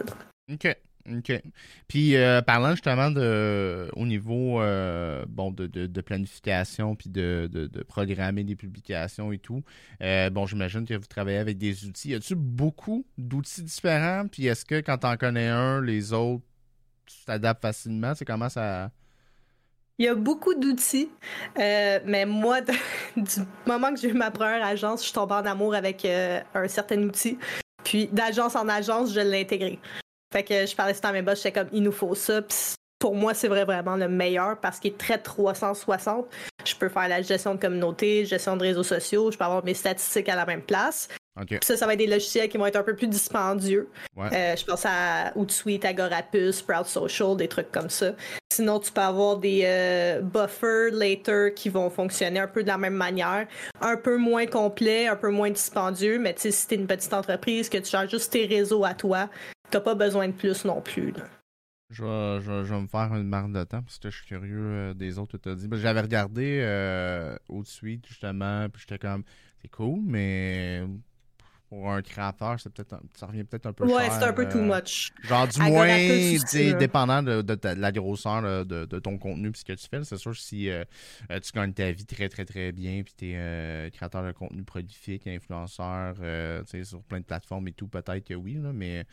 [0.53, 0.77] OK.
[1.11, 1.43] OK.
[1.89, 7.83] Puis euh, parlant justement de au niveau euh, bon de, de, planification puis de, de,
[7.83, 9.63] programmer des publications et tout,
[10.01, 12.11] euh, bon j'imagine que vous travaillez avec des outils.
[12.11, 14.27] Y a-tu beaucoup d'outils différents?
[14.31, 16.45] Puis est-ce que quand t'en connais un, les autres
[17.07, 18.15] tu t'adaptes facilement?
[18.15, 18.91] C'est comment ça?
[19.99, 21.11] Il y a beaucoup d'outils,
[21.57, 22.61] mais moi,
[23.17, 26.69] du moment que j'ai eu ma première agence, je suis tombée en amour avec un
[26.69, 27.39] certain outil.
[27.85, 29.81] Puis d'agence en agence, je l'ai intégré.
[30.33, 32.41] Fait que je parlais ça à mes boss, j'étais comme, il nous faut ça.
[32.99, 36.27] pour moi, c'est vraiment le meilleur parce qu'il est très 360.
[36.65, 39.75] Je peux faire la gestion de communauté, gestion de réseaux sociaux, je peux avoir mes
[39.75, 41.09] statistiques à la même place.
[41.63, 43.89] Ça, ça va être des logiciels qui vont être un peu plus dispendieux.
[44.19, 48.13] Euh, je pense à Hootsuite, Agorapus, Sprout Social, des trucs comme ça.
[48.53, 52.77] Sinon, tu peux avoir des euh, buffers, later qui vont fonctionner un peu de la
[52.77, 53.47] même manière.
[53.81, 56.87] Un peu moins complet, un peu moins dispendieux, mais tu sais, si tu es une
[56.87, 59.31] petite entreprise, que tu changes juste tes réseaux à toi,
[59.73, 61.13] t'as pas besoin de plus non plus.
[61.91, 64.95] Je vais, je, me faire une marque de temps parce que je suis curieux euh,
[64.95, 65.69] des autres que tu as dit.
[65.73, 69.25] J'avais regardé euh, Suite justement, puis j'étais comme,
[69.61, 70.83] c'est cool, mais
[71.73, 74.59] pour un créateur, c'est peut-être ça revient peut-être un peu ouais, c'est un peu too
[74.59, 75.11] euh, much.
[75.23, 75.87] Genre du moins,
[76.79, 80.05] dépendant de, la grosseur de, ton contenu et ce que tu fais.
[80.05, 80.85] C'est sûr si euh,
[81.31, 84.63] euh, tu gagnes ta vie très très très bien puis tu es créateur de contenu
[84.65, 86.17] prolifique, influenceur,
[86.85, 89.07] sur plein de plateformes et tout, peut-être que oui, là, mais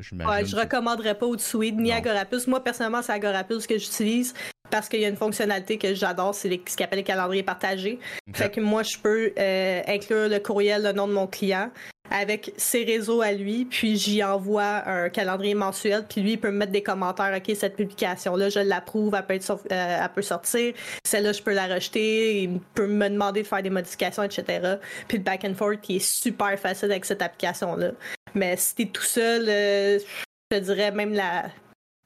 [0.00, 2.48] je ouais, je recommanderais pas au-dessus ni Agorapus.
[2.48, 4.34] Moi personnellement, c'est Agorapus que j'utilise
[4.70, 7.98] parce qu'il y a une fonctionnalité que j'adore, c'est ce qu'on appelle les calendriers partagés.
[8.32, 11.70] Fait que moi, je peux euh, inclure le courriel, le nom de mon client
[12.10, 16.50] avec ses réseaux à lui, puis j'y envoie un calendrier mensuel, puis lui, il peut
[16.50, 20.22] me mettre des commentaires, OK, cette publication-là, je l'approuve, elle, peut être, euh, elle peut
[20.22, 24.76] sortir, celle-là, je peux la rejeter, il peut me demander de faire des modifications, etc.
[25.06, 27.90] Puis le back and forth, qui est super facile avec cette application-là.
[28.34, 31.46] Mais si t'es tout seul, euh, je te dirais même la,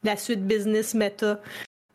[0.02, 1.40] la suite business meta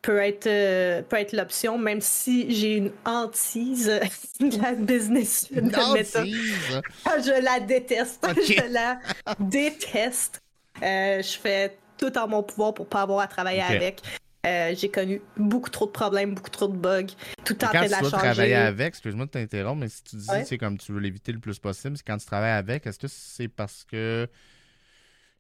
[0.08, 3.88] peut être, euh, peut être l'option, même si j'ai une hantise
[4.40, 8.26] de la business une ah, Je la déteste.
[8.38, 9.00] Je la
[9.38, 10.42] déteste.
[10.82, 14.02] Euh, je fais tout en mon pouvoir pour pas avoir à travailler avec.
[14.46, 17.08] Euh, j'ai connu beaucoup trop de problèmes, beaucoup trop de bugs,
[17.44, 18.12] tout en train de la changer.
[18.12, 21.40] travailler avec, excuse-moi de t'interrompre, mais si tu dis c'est comme tu veux l'éviter le
[21.40, 24.30] plus possible, c'est quand tu travailles avec, est-ce que c'est parce que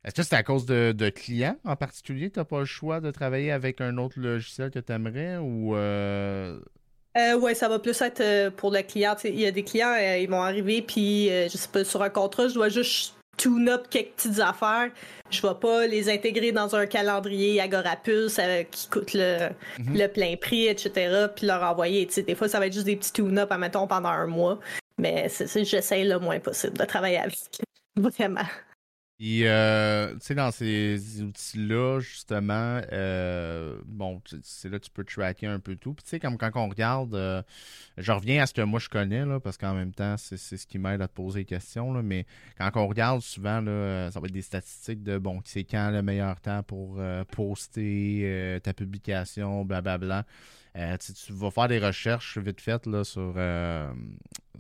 [0.08, 2.30] Est-ce que c'est à cause de, de, clients en particulier?
[2.30, 5.76] Tu n'as pas le choix de travailler avec un autre logiciel que tu aimerais ou.
[5.76, 6.58] Euh...
[7.18, 9.18] Euh, oui, ça va plus être euh, pour le client.
[9.26, 12.48] Il y a des clients, ils vont arriver, puis je sais pas, sur un contrat,
[12.48, 14.92] je dois juste tune up quelques petites affaires.
[15.30, 18.40] Je vais pas les intégrer dans un calendrier Agorapulse
[18.72, 19.98] qui coûte le, mhm.
[19.98, 22.06] le, plein prix, etc., puis leur envoyer.
[22.06, 24.58] des fois, ça va être juste des petits tune-up, admettons, pendant un mois.
[24.98, 27.38] Mais j'essaie le moins possible de travailler avec.
[27.98, 28.46] Vraiment.
[29.20, 35.04] Et euh, tu sais, dans ces outils-là, justement, euh, bon, c'est là que tu peux
[35.04, 35.96] tracker un peu tout.
[35.96, 37.42] Puis tu sais, comme quand on regarde, euh,
[37.98, 40.68] je reviens à ce que moi je connais, là, parce qu'en même temps, c'est ce
[40.68, 42.28] qui m'aide à te poser des questions, là, mais
[42.60, 46.04] quand on regarde souvent, là, ça va être des statistiques de, bon, c'est quand le
[46.04, 47.02] meilleur temps pour
[47.32, 50.26] poster ta publication, blablabla.
[50.74, 53.38] Tu vas faire des recherches vite faites là, sur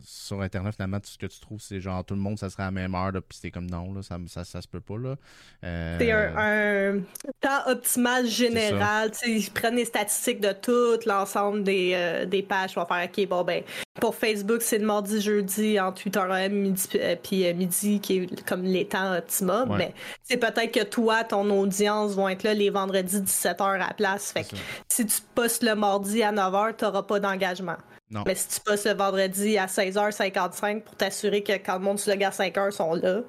[0.03, 2.63] sur Internet, finalement, tout ce que tu trouves, c'est genre tout le monde, ça serait
[2.63, 4.97] à la même heure, puis c'est comme non, là, ça, ça, ça, se peut pas.
[4.97, 5.15] là.
[5.63, 7.01] Euh, c'est un,
[7.41, 9.11] temps optimal général.
[9.25, 13.43] Ils prennent les statistiques de tout l'ensemble des, euh, des pages pour faire OK, bon,
[13.43, 13.63] ben,
[13.99, 18.63] pour Facebook, c'est le mardi, jeudi, entre 8h midi, euh, puis midi, qui est comme
[18.63, 19.75] les temps optimums.
[19.77, 23.93] Mais c'est peut-être que toi, ton audience vont être là les vendredis 17h à la
[23.93, 24.31] place.
[24.31, 24.55] Fait que
[24.89, 27.77] si tu postes le mardi à 9h, tu n'auras pas d'engagement.
[28.09, 32.13] Mais si tu passes le vendredi à 16h55 pour t'assurer que quand le monde sur
[32.13, 33.21] le gars 5h sont là,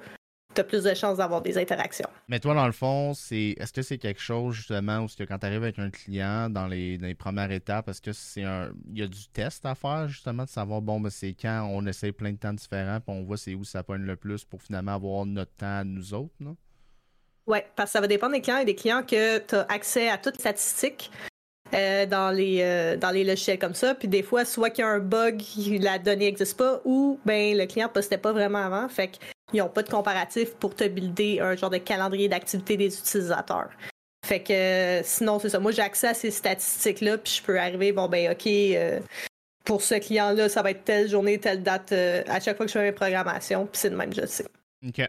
[0.53, 2.09] tu as plus de chances d'avoir des interactions.
[2.27, 5.37] Mais toi, dans le fond, c'est est-ce que c'est quelque chose justement où que quand
[5.37, 8.71] tu arrives avec un client dans les, premières étapes, est-ce que c'est un.
[8.91, 11.85] Il y a du test à faire justement de savoir bon ben c'est quand on
[11.85, 14.61] essaye plein de temps différents puis on voit c'est où ça pointe le plus pour
[14.61, 16.55] finalement avoir notre temps à nous autres, non?
[17.47, 20.09] Oui, parce que ça va dépendre des clients et des clients que tu as accès
[20.09, 21.11] à toutes les statistiques.
[21.75, 23.93] Euh, dans les euh, dans les logiciels comme ça.
[23.93, 25.41] Puis des fois, soit qu'il y a un bug,
[25.79, 28.89] la donnée n'existe pas, ou ben le client postait pas vraiment avant.
[28.89, 32.97] Fait qu'ils n'ont pas de comparatif pour te builder un genre de calendrier d'activité des
[32.97, 33.69] utilisateurs.
[34.25, 35.59] Fait que sinon, c'est ça.
[35.59, 38.99] Moi, j'ai accès à ces statistiques-là, puis je peux arriver, bon ben ok, euh,
[39.63, 42.77] pour ce client-là, ça va être telle journée, telle date à chaque fois que je
[42.79, 44.45] fais mes programmations, puis c'est de même, je sais.
[44.87, 45.07] OK.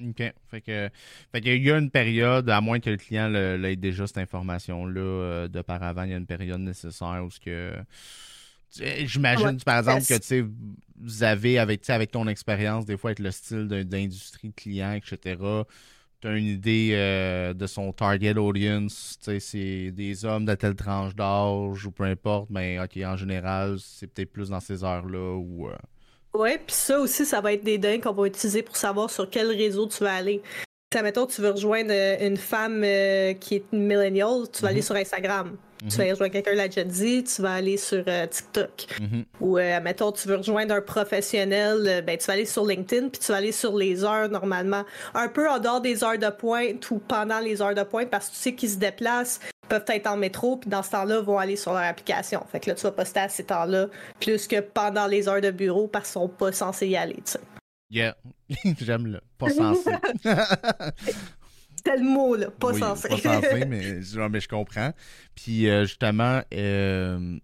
[0.00, 0.22] OK.
[0.50, 0.90] Fait que,
[1.32, 5.00] fait qu'il y a une période, à moins que le client l'ait déjà cette information-là
[5.00, 7.72] euh, de par avant, il y a une période nécessaire où ce que.
[9.04, 10.46] J'imagine, par exemple, que tu
[10.98, 15.36] vous avez, avec, avec ton expérience, des fois, avec le style d'industrie de client, etc.,
[16.20, 21.14] tu as une idée euh, de son target audience, c'est des hommes de telle tranche
[21.14, 25.68] d'âge ou peu importe, mais OK, en général, c'est peut-être plus dans ces heures-là ou.
[25.68, 25.76] Euh,
[26.38, 29.28] oui, puis ça aussi, ça va être des données qu'on va utiliser pour savoir sur
[29.28, 30.42] quel réseau tu vas aller.
[30.94, 34.78] Si, mettons, tu veux rejoindre euh, une femme euh, qui est millennial, tu vas aller
[34.78, 34.82] mhm.
[34.82, 35.56] sur Instagram.
[35.78, 36.10] Tu vas mhm.
[36.10, 38.86] rejoindre quelqu'un de la Gen Z, tu vas aller sur euh, TikTok.
[39.00, 39.24] Mhm.
[39.40, 43.32] Ou, mettons, tu veux rejoindre un professionnel, ben, tu vas aller sur LinkedIn, puis tu
[43.32, 44.84] vas aller sur les heures normalement.
[45.14, 48.28] Un peu en dehors des heures de pointe ou pendant les heures de pointe, parce
[48.28, 51.38] que tu sais qu'ils se déplacent, peuvent être en métro, puis dans ce temps-là, vont
[51.38, 52.44] aller sur leur application.
[52.50, 53.86] Fait que là, tu vas poster à ces temps-là,
[54.20, 57.32] plus que pendant les heures de bureau, parce qu'ils sont pas censés y aller, tu
[57.32, 57.40] sais.
[57.90, 58.16] Yeah,
[58.80, 59.90] j'aime le pas censé.
[61.86, 63.08] C'est le mot, là, pas censé.
[63.08, 64.92] Pas censé, mais, mais je comprends.
[65.36, 67.38] Puis euh, justement, euh,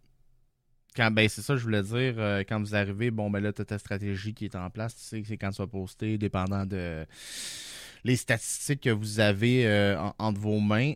[0.96, 3.62] quand ben c'est ça je voulais dire, euh, quand vous arrivez, bon ben là, tu
[3.62, 6.66] as ta stratégie qui est en place, tu sais, c'est quand tu vas poster, dépendant
[6.66, 7.06] de
[8.02, 10.94] les statistiques que vous avez entre vos mains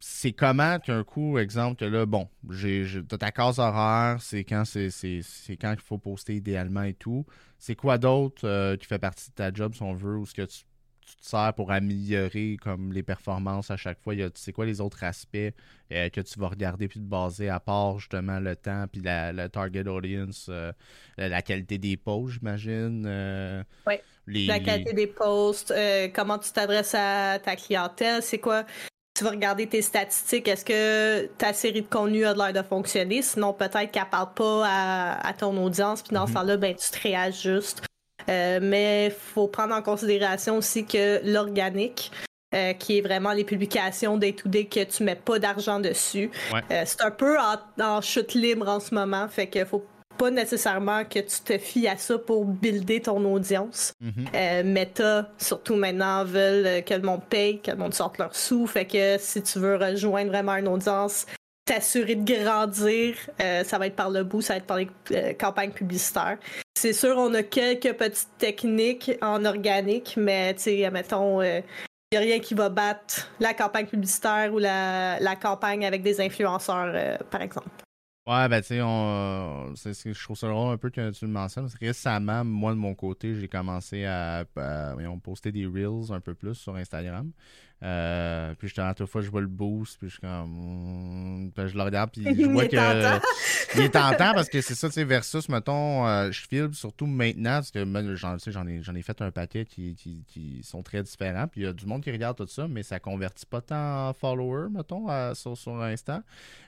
[0.00, 4.90] c'est comment qu'un coup, exemple, que là, bon, j'ai ta case horaire, c'est quand c'est
[5.60, 7.26] quand il faut poster idéalement et tout.
[7.58, 10.32] C'est quoi d'autre euh, qui fait partie de ta job, si on veut, ou ce
[10.32, 10.64] que tu,
[11.16, 14.14] te sers pour améliorer comme les performances à chaque fois?
[14.34, 17.98] C'est quoi les autres aspects euh, que tu vas regarder puis te baser à part
[17.98, 20.72] justement le temps puis la, target audience, euh,
[21.16, 23.64] la, qualité des posts, j'imagine?
[23.86, 24.46] oui.
[24.46, 25.74] la qualité des posts,
[26.14, 28.64] comment tu t'adresses à ta clientèle, c'est quoi?
[29.14, 33.22] Tu vas regarder tes statistiques, est-ce que ta série de contenu a l'air de fonctionner?
[33.22, 36.38] Sinon, peut-être qu'elle parle pas à, ton audience, puis dans ce mhm.
[36.38, 37.82] temps-là, ben, tu te réajustes.
[38.30, 42.12] Euh, mais il faut prendre en considération aussi que l'organique,
[42.54, 47.02] euh, qui est vraiment les publications day-to-day que tu mets pas d'argent dessus, euh, c'est
[47.02, 49.28] un peu en, en, chute libre en ce moment.
[49.28, 49.84] Fait qu'il faut
[50.18, 53.94] pas nécessairement que tu te fies à ça pour builder ton audience.
[54.00, 54.12] Mhm.
[54.34, 58.66] Euh, Meta, surtout maintenant, veulent que le monde paye, que le monde sorte leurs sous.
[58.66, 61.26] Fait que si tu veux rejoindre vraiment une audience,
[61.70, 64.88] t'assurer de grandir, euh, ça va être par le bout, ça va être par les
[65.36, 66.36] campagnes publicitaires.
[66.74, 71.62] C'est sûr, on a quelques petites techniques en organique, mais tu sais, mettons, il
[72.10, 77.18] n'y a rien qui va battre la campagne publicitaire ou la, campagne avec des influenceurs,
[77.30, 77.68] par exemple.
[78.26, 78.74] Ouais, ben tu
[79.76, 81.68] sais, je trouve ça drôle un peu que tu le mentionnes.
[81.80, 86.54] Récemment, moi de mon côté, j'ai commencé à, à, poster des reels un peu plus
[86.54, 87.30] sur Instagram.
[87.82, 91.46] Euh, puis justement, à toute fois, je vois le boost, puis je suis comme.
[91.46, 92.76] Hmm, je le regarde, puis je vois que.
[93.74, 97.06] il est tentant parce que c'est ça, tu sais, versus, mettons, euh, je filme surtout
[97.06, 101.02] maintenant, parce que j'en ai, j'en ai fait un paquet qui, qui, qui, sont très
[101.02, 103.62] différents, puis il y a du monde qui regarde tout ça, mais ça convertit pas
[103.62, 106.22] tant en followers, mettons, sur, sur Insta.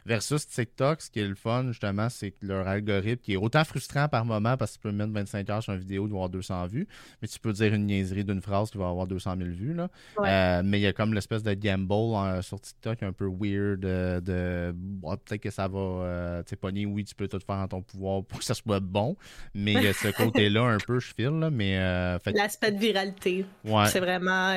[0.04, 3.64] Versus TikTok, ce qui est le fun, justement, c'est que leur algorithme, qui est autant
[3.64, 6.16] frustrant par moment, parce que tu peux mettre 25 heures sur une vidéo, tu vas
[6.16, 6.88] avoir 200 vues,
[7.20, 9.88] mais tu peux dire une niaiserie d'une phrase qui va avoir 200 000 vues, là.
[10.18, 13.84] Euh, mais il y a comme l'espèce de gamble hein, sur TikTok un peu weird
[13.84, 14.74] euh, de,
[15.16, 18.38] peut-être que ça va euh, pogner, oui, tu peux tout faire en ton pouvoir pour
[18.38, 19.16] que ça soit bon,
[19.54, 21.78] mais il y a ce côté-là un peu, je file, là, mais...
[21.78, 23.46] Euh, L'aspect de viralité,
[23.86, 24.54] c'est vraiment...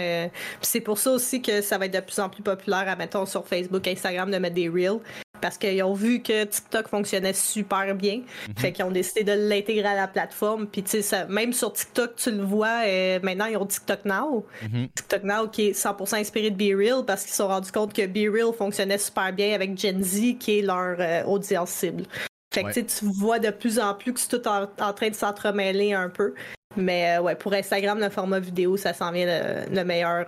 [0.61, 3.25] c'est pour ça aussi que ça va être de plus en plus populaire, à, mettons,
[3.25, 4.99] sur Facebook, Instagram, de mettre des Reels,
[5.45, 8.23] parce qu'ils ont vu que TikTok fonctionnait super bien.
[8.47, 8.55] Mhm.
[8.57, 10.65] Fait qu'ils ont décidé de l'intégrer à la plateforme.
[10.65, 14.43] Puis, tu sais, même sur TikTok, tu le vois, euh, maintenant, ils ont TikTok Now.
[14.63, 14.87] Mhm.
[14.95, 18.07] TikTok Now qui est 100% inspiré de BeReal parce qu'ils se sont rendus compte que
[18.07, 22.05] BeReal fonctionnait super bien avec Gen Z, qui est leur euh, audience cible.
[22.51, 25.93] Fait que tu vois de plus en plus que c'est tout en, train de s'entremêler
[25.93, 26.33] un peu.
[26.75, 29.27] Mais euh, ouais, pour Instagram, le format vidéo, ça s'en vient
[29.69, 30.25] le, meilleur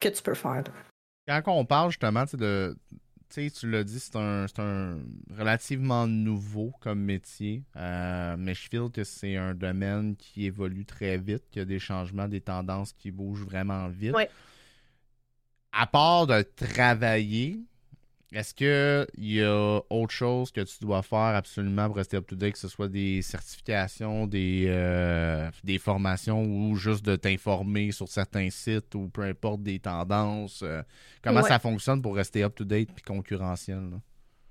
[0.00, 0.64] que tu peux faire.
[1.26, 2.76] Quand on parle justement de,
[3.28, 4.98] tu l'as dit, c'est un, un,
[5.36, 11.18] relativement nouveau comme métier, euh, mais je feel que c'est un domaine qui évolue très
[11.18, 14.14] vite, qu'il y a des changements, des tendances qui bougent vraiment vite.
[15.72, 17.60] À part de travailler,
[18.34, 22.58] est-ce qu'il y a autre chose que tu dois faire absolument pour rester up-to-date, que
[22.58, 28.94] ce soit des certifications, des, euh, des formations ou juste de t'informer sur certains sites
[28.96, 30.62] ou peu importe des tendances?
[30.64, 30.82] Euh,
[31.22, 34.00] comment ça fonctionne pour rester up-to-date puis concurrentiel?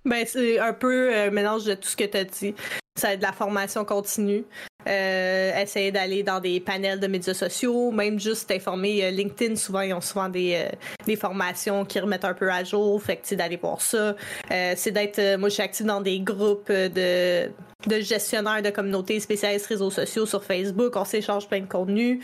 [0.06, 2.56] Ben, c'est un peu un mélange de tout ce que tu as dit.
[2.96, 4.46] Ça va être de la formation continue.
[4.88, 9.04] Euh, essayer d'aller dans des panels de médias sociaux, même juste informer.
[9.06, 10.76] Euh, LinkedIn, souvent, ils ont souvent des, euh,
[11.06, 13.02] des formations qui remettent un peu à jour.
[13.02, 14.16] Fait que, d'aller voir ça.
[14.52, 17.50] Euh, c'est d'être, moi, je suis active dans des groupes de,
[17.88, 20.96] de gestionnaires de communautés spécialistes réseaux sociaux sur Facebook.
[20.96, 22.20] On s'échange plein de contenus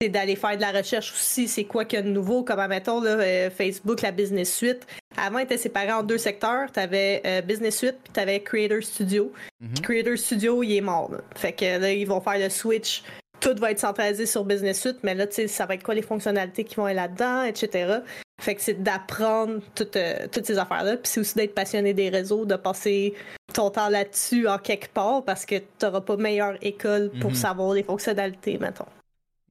[0.00, 2.66] c'est d'aller faire de la recherche aussi, c'est quoi qu'il y a de nouveau, comme
[2.66, 4.86] mettons là, Facebook, la Business Suite.
[5.16, 6.70] Avant, était séparé en deux secteurs.
[6.72, 9.32] Tu avais euh, Business Suite, puis tu avais Creator Studio.
[9.60, 9.74] Mhm.
[9.82, 11.10] Creator Studio, il est mort.
[11.36, 13.04] Fait que là, ils vont faire le switch.
[13.40, 15.94] Tout va être centralisé sur Business Suite, mais là, tu sais, ça va être quoi
[15.94, 17.98] les fonctionnalités qui vont être là-dedans, etc.
[18.40, 20.96] Fait que c'est d'apprendre toutes, euh, toutes ces affaires-là.
[20.96, 23.14] Puis c'est aussi d'être passionné des réseaux, de passer
[23.52, 27.36] ton temps là-dessus en quelque part, parce que tu n'auras pas meilleure école pour mhm.
[27.36, 28.86] savoir les fonctionnalités, mettons.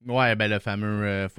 [0.05, 1.29] Ouais, ben le fameux euh,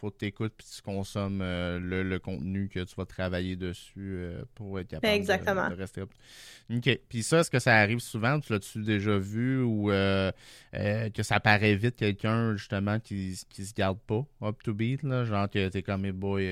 [0.00, 3.92] faut que tu écoutes puis tu consommes euh, le, contenu que tu vas travailler dessus
[3.98, 7.00] euh, pour être capable De, rester OK.
[7.08, 8.40] Puis ça, est-ce que ça arrive souvent?
[8.40, 10.30] Tu l'as-tu déjà vu ou euh,
[10.72, 15.02] que ça paraît vite quelqu'un justement qui, qui se garde pas up to beat?
[15.02, 15.24] Là?
[15.24, 16.44] Genre que t'es comme, hey boy,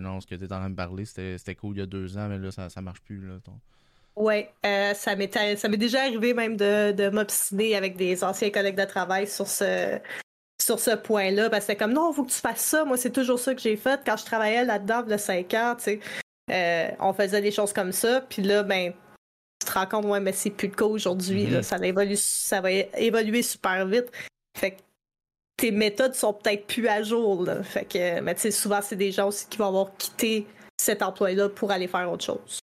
[0.00, 2.16] non, ce que tu es en train de parler, c'était cool il y a deux
[2.16, 3.26] ans, mais là, ça, ça marche plus.
[3.26, 3.58] Là, ton...
[4.14, 4.44] Oui,
[4.94, 9.48] ça m'est déjà arrivé même de, de m'obstiner avec des anciens collègues de travail sur
[9.48, 9.98] ce
[10.64, 11.50] sur ce point-là.
[11.50, 12.84] Parce que comme, non, il faut que tu fasses ça.
[12.84, 14.00] Moi, c'est toujours ça que j'ai fait.
[14.04, 16.00] Quand je travaillais là-dedans, de 5 ans, tu sais,
[16.50, 18.20] euh, on faisait des choses comme ça.
[18.20, 18.92] Puis là, ben,
[19.60, 21.46] tu te rends compte, ouais, mais c'est plus le cas aujourd'hui.
[21.46, 21.62] Mm-hmm.
[21.62, 24.10] Ça, évolue, ça va évoluer super vite.
[24.56, 24.80] Fait que
[25.56, 27.44] tes méthodes sont peut-être plus à jour.
[27.44, 27.62] Là.
[27.62, 30.46] Fait que, mais tu sais, souvent, c'est des gens aussi qui vont avoir quitté
[30.76, 32.58] cet emploi-là pour aller faire autre chose.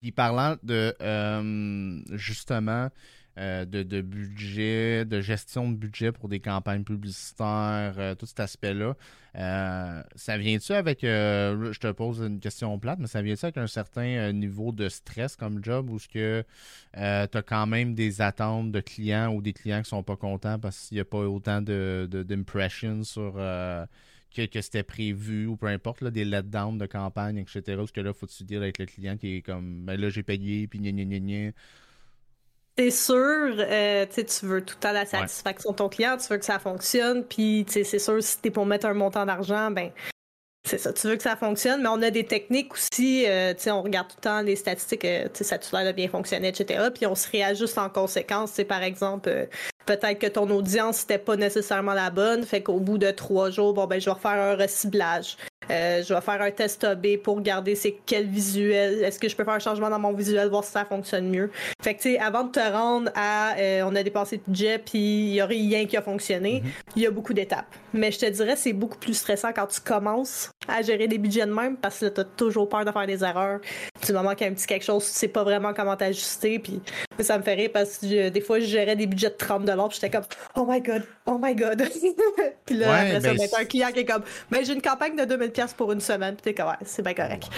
[0.00, 2.88] Puis parlant de, euh, justement,
[3.38, 8.96] euh, de, budget, de gestion de budget pour des campagnes publicitaires, euh, tout cet aspect-là.
[9.36, 13.68] Euh, ça vient-tu avec, je te pose une question plate, mais ça vient-tu avec un
[13.68, 16.44] certain niveau de stress comme job ou est-ce que
[16.94, 20.58] tu as quand même des attentes de clients ou des clients qui sont pas contents
[20.58, 23.38] parce qu'il n'y a pas autant de, d'impressions sur
[24.34, 27.62] que, que c'était prévu ou peu importe, là, des letdowns de campagne, etc.
[27.76, 30.66] Parce que là, faut-tu dire avec le client qui est comme, ben là, j'ai payé,
[30.66, 31.52] puis gna gna gna gna
[32.78, 33.14] c'est sûr,
[33.58, 36.58] euh, tu veux tout le temps la satisfaction de ton client, tu veux que ça
[36.58, 39.90] fonctionne, puis c'est sûr, si t'es pour mettre un montant d'argent, ben
[40.64, 43.82] c'est ça, tu veux que ça fonctionne, mais on a des techniques aussi, euh, on
[43.82, 47.06] regarde tout le temps les statistiques, euh, ça tout l'air de bien fonctionner, etc., puis
[47.06, 49.46] on se réajuste en conséquence, c'est par exemple, euh,
[49.86, 53.74] peut-être que ton audience n'était pas nécessairement la bonne, fait qu'au bout de trois jours,
[53.74, 55.36] bon ben je vais refaire un reciblage.
[55.70, 59.36] Euh, je vais faire un test A-B pour regarder c'est quel visuel, est-ce que je
[59.36, 61.50] peux faire un changement dans mon visuel, voir si ça fonctionne mieux.
[61.82, 64.78] Fait que, tu sais, avant de te rendre à euh, on a dépensé de budget
[64.78, 66.70] puis il y a rien qui a fonctionné, mhm.
[66.96, 67.72] il y a beaucoup d'étapes.
[67.92, 71.46] Mais je te dirais, c'est beaucoup plus stressant quand tu commences à gérer des budgets
[71.46, 73.60] de même parce que tu as toujours peur de faire des erreurs.
[74.04, 76.58] Du moment qu'il y a un petit quelque chose, tu sais pas vraiment comment t'ajuster.
[76.58, 76.80] Puis
[77.20, 79.64] ça me fait rire parce que euh, des fois, je gérais des budgets de 30
[79.88, 81.82] puis j'étais comme, oh my god, oh my god.
[82.66, 85.16] puis là, après ça, ben, un client qui est comme, mais ben, j'ai une campagne
[85.16, 86.34] de 2000 pièces pour une semaine.
[86.34, 87.48] Puis t'es comme, ouais, c'est bien correct.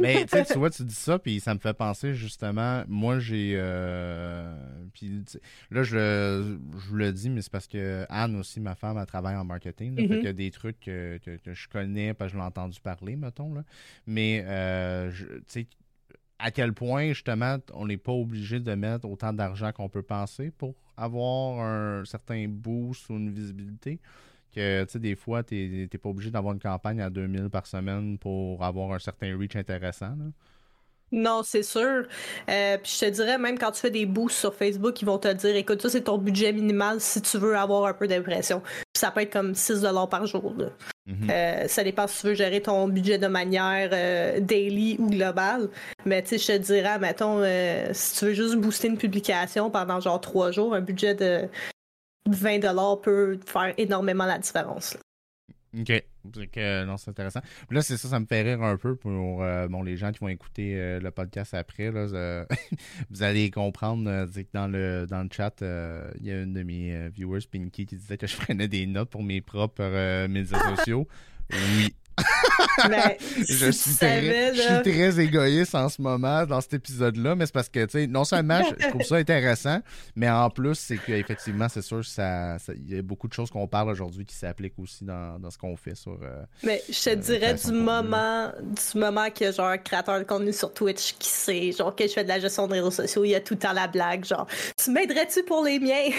[0.00, 3.54] Mais tu vois, tu dis ça, puis ça me fait penser justement, moi j'ai.
[3.56, 4.54] Euh,
[4.92, 5.24] puis
[5.70, 6.56] là, je,
[6.88, 9.94] je le dis, mais c'est parce que Anne aussi, ma femme, elle travaille en marketing.
[9.98, 13.52] il y a des trucs que, je connais, parce que je l'ai entendu parler, mettons.
[13.54, 13.62] Là.
[14.06, 15.66] Mais, euh, tu sais,
[16.38, 20.50] à quel point, justement, on n'est pas obligé de mettre autant d'argent qu'on peut penser
[20.50, 24.00] pour avoir un certain boost ou une visibilité
[24.54, 27.66] que, tu sais, des fois, tu n'es pas obligé d'avoir une campagne à 2000 par
[27.66, 30.16] semaine pour avoir un certain reach intéressant.
[31.12, 32.06] Non, c'est sûr.
[32.48, 35.18] Euh, puis je te dirais, même quand tu fais des boosts sur Facebook, ils vont
[35.18, 38.62] te dire écoute, ça, c'est ton budget minimal si tu veux avoir un peu d'impression.
[38.96, 40.54] Ça peut être comme 6 par jour.
[41.06, 41.30] Mm-hmm.
[41.30, 45.68] Euh, ça dépend si tu veux gérer ton budget de manière euh, daily ou globale.
[46.04, 47.42] Mais tu sais, je te dirais, mettons,
[47.92, 51.48] si tu veux juste booster une publication pendant genre 3 jours, un budget de
[52.30, 54.96] 20 peut faire énormément la différence.
[55.78, 56.02] OK.
[56.86, 57.40] non, c'est intéressant.
[57.70, 60.20] Là, c'est ça, ça me fait rire un peu pour euh, bon, les gens qui
[60.20, 61.90] vont écouter euh, le podcast après.
[61.90, 62.46] Là,
[63.10, 66.62] vous allez comprendre euh, que dans le, dans le chat, il y a une de
[66.62, 71.08] mes viewers, Pinky, qui disait que je prenais des notes pour mes propres médias sociaux.
[71.50, 71.94] Oui,
[73.48, 77.54] je, suis très, je suis très égoïste en ce moment dans cet épisode-là, mais c'est
[77.54, 79.80] parce que, tu sais, non seulement je, trouve ça intéressant,
[80.14, 83.66] mais en plus, c'est qu'effectivement, c'est sûr, ça, il y a beaucoup de choses qu'on
[83.66, 86.18] parle aujourd'hui qui s'appliquent aussi dans, dans ce qu'on fait sur.
[86.22, 90.24] Euh, mais je te euh, dirais du moment, du moment que, genre, un créateur de
[90.24, 93.24] contenu sur Twitch qui sait, genre, que je fais de la gestion des réseaux sociaux,
[93.24, 94.46] il y a tout le temps la blague, genre,
[94.76, 96.10] tu m'aiderais-tu pour les miens?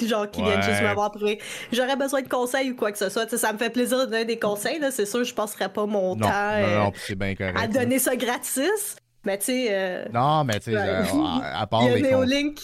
[0.00, 1.38] Genre qui viennent juste m'avoir pris.
[1.72, 3.28] J'aurais besoin de conseils ou quoi que ce soit.
[3.36, 4.80] ça me fait plaisir de donner des conseils.
[4.90, 6.90] C'est sûr, je passerai pas mon temps euh,
[7.56, 8.96] à donner ça gratis.
[9.24, 9.68] Mais tu sais.
[9.70, 11.02] Euh, non, mais tu sais, euh,
[11.54, 11.84] à, part.
[11.84, 12.58] Il y a Neolink,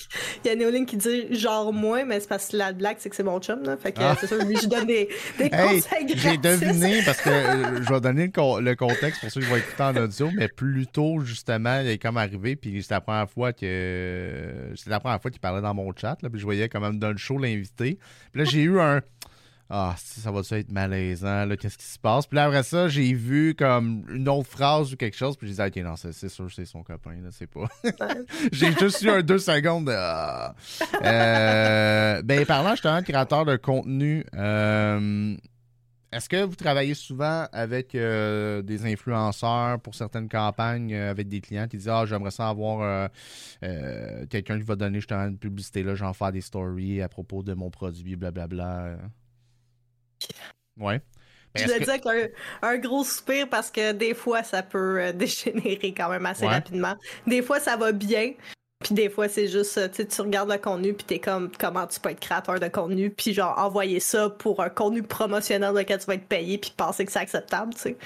[0.45, 3.39] Neolink qui dit genre moi, mais c'est parce que la blague, c'est que c'est mon
[3.39, 3.77] chum, là.
[3.77, 4.17] Fait que ah.
[4.19, 6.09] c'est sûr, lui, je donne des, des conseils.
[6.17, 9.83] J'ai deviné, parce que euh, je vais donner le, contexte pour ceux qui vont écouter
[9.83, 13.53] en audio, mais plus tôt, justement, il est comme arrivé, puis c'était la première fois
[13.53, 14.73] que.
[14.75, 16.99] C'était la première fois qu'il parlait dans mon chat, là, puis je voyais quand même
[16.99, 17.99] dans le show l'invité.
[18.33, 19.01] Puis là, j'ai eu un
[19.71, 22.27] ah, ça va être malaisant, là, qu'est-ce qui se passe?
[22.27, 25.55] Puis là, après ça, j'ai vu comme une autre phrase ou quelque chose, puis j'ai
[25.55, 27.69] dit, ok, non, c'est sûr, c'est son copain, là, c'est pas.
[28.53, 29.95] j'ai juste eu un deux secondes de.
[29.95, 30.55] Ah.
[31.05, 35.37] Euh, ben, parlant justement de créateur de contenu, euh,
[36.13, 41.69] est-ce que vous travaillez souvent avec euh, des influenceurs pour certaines campagnes, avec des clients
[41.69, 43.11] qui disent Ah, j'aimerais ça avoir
[43.61, 47.53] quelqu'un qui va donner justement une publicité, là, j'en faire des stories à propos de
[47.53, 48.97] mon produit, blablabla?
[50.79, 51.01] Ouais.
[51.55, 52.05] Ben, je le dis avec
[52.63, 56.95] un, gros soupir parce que des fois, ça peut euh, dégénérer quand même assez rapidement.
[57.27, 58.33] Des fois, ça va bien.
[58.85, 61.87] Puis des fois, c'est juste, euh, tu tu regardes le contenu, puis t'es comme, comment
[61.89, 65.99] tu peux être créateur de contenu, puis genre, envoyer ça pour un contenu promotionnel lequel
[65.99, 67.97] tu vas être payé, puis penser que c'est acceptable, tu sais.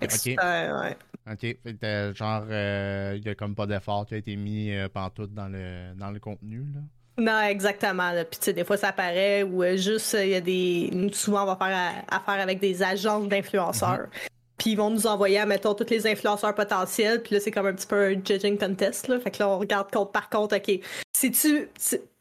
[0.00, 0.36] ok.
[0.38, 0.96] ouais.
[1.26, 2.14] Ok.
[2.14, 6.12] Genre, il n'y a comme pas d'effort qui a été mis pantoute dans le, dans
[6.12, 6.80] le contenu, là.
[7.16, 8.10] Non, exactement.
[8.28, 11.10] Puis tu sais, des fois ça apparaît ou euh, juste il y a des.
[11.12, 14.08] Souvent on va faire affaire avec des agences d'influenceurs.
[14.08, 14.28] Mm-hmm.
[14.58, 17.22] Puis ils vont nous envoyer, mettons, tous les influenceurs potentiels.
[17.22, 19.08] Puis là, c'est comme un petit peu un judging contest.
[19.08, 19.18] Là.
[19.18, 20.80] Fait que là, on regarde compte par contre, OK,
[21.16, 21.68] si tu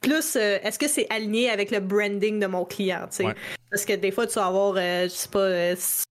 [0.02, 3.36] plus, euh, est-ce que c'est aligné avec le branding de mon client, tu sais?
[3.72, 6.04] Parce que des fois, tu vas avoir, euh, je sais pas, ça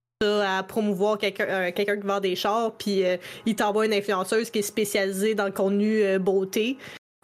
[0.59, 3.03] à promouvoir quelqu'un quelqu'un qui vend des chars, puis
[3.45, 6.79] il t'envoie une influenceuse qui est spécialisée dans le contenu beauté,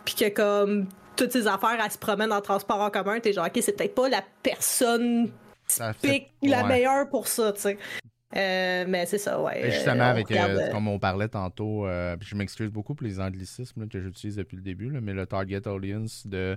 [0.05, 0.89] puis que comme
[1.19, 3.95] toutes ces affaires, à se promènent en transport en commun, t'es genre, ok, c'est peut-être
[3.95, 5.31] pas la personne
[5.67, 7.79] typique, la meilleure pour ça, tu sais.
[8.37, 9.71] Euh, mais c'est ça, ouais.
[9.71, 14.01] justement, euh, avec, euh, comme on parlait tantôt, je m'excuse beaucoup pour les anglicismes que
[14.01, 16.57] j'utilise depuis le début, mais le target audience de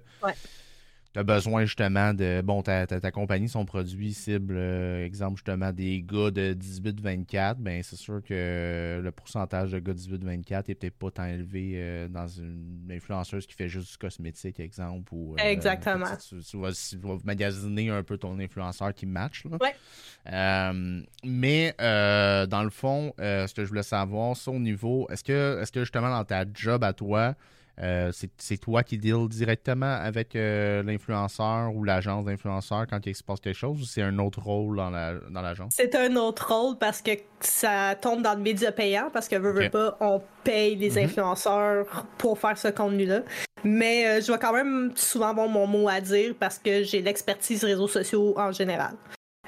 [1.14, 2.42] tu as besoin justement de.
[2.42, 7.84] Bon, ta, ta, compagnie, son produit cible, euh, exemple justement des gars de 18-24, ben
[7.84, 12.08] c'est sûr que le pourcentage de gars de 18-24 est peut-être pas tant élevé euh,
[12.08, 15.14] dans une influenceuse qui fait juste du cosmétique, exemple.
[15.14, 16.06] Ou, euh, Exactement.
[16.18, 19.44] Tu, vas, magasiner un peu ton influenceur qui match.
[19.46, 19.58] Là.
[19.60, 21.04] Ouais.
[21.26, 25.72] mais dans le fond, ce que je voulais savoir, c'est au niveau, est-ce que, est-ce
[25.74, 27.36] que justement dans ta job à toi,
[27.80, 33.24] euh, c'est toi qui deals directement avec euh, l'influenceur ou l'agence d'influenceur quand il se
[33.24, 35.74] passe quelque chose ou c'est un autre rôle dans l'agence?
[35.76, 39.70] c'est un autre rôle parce que ça tombe dans le média payant parce que veut,
[39.70, 41.06] pas, on paye les mm-hmm.
[41.06, 43.24] influenceurs pour faire ce contenu-là.
[43.64, 47.02] Mais euh, je vais quand même souvent avoir mon mot à dire parce que j'ai
[47.02, 48.96] l'expertise réseaux sociaux en général.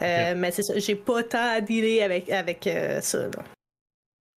[0.01, 2.67] Mais c'est ça, j'ai pas tant à dealer avec, avec
[3.01, 3.29] ça.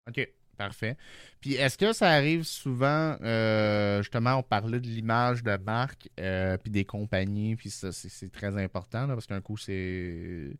[0.08, 0.96] OK, parfait.
[1.46, 6.56] Puis est-ce que ça arrive souvent, euh, justement, on parlait de l'image de marque, euh,
[6.56, 10.50] puis des compagnies, puis ça, c'est très important, parce qu'un coup, c'est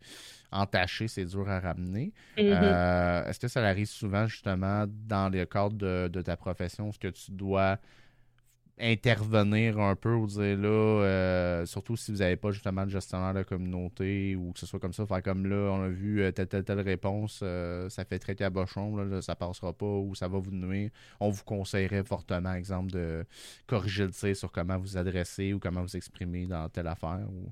[0.49, 2.13] entaché, c'est dur à ramener.
[2.37, 2.63] Mm-hmm.
[2.63, 6.99] Euh, est-ce que ça arrive souvent, justement, dans le cadre de, de ta profession, ce
[6.99, 7.79] que tu dois
[8.79, 13.33] intervenir un peu ou dire là, euh, surtout si vous n'avez pas justement de gestionnaire
[13.33, 16.31] de communauté ou que ce soit comme ça, faire comme là, on a vu euh,
[16.31, 20.13] telle, telle, telle réponse, euh, ça fait très cabochon, là, là, ça passera pas ou
[20.13, 20.91] ça va vous nuire.
[21.19, 23.25] On vous conseillerait fortement, exemple, de
[23.65, 27.25] corriger le tir sur comment vous adresser ou comment vous exprimer dans telle affaire.
[27.29, 27.51] Ou...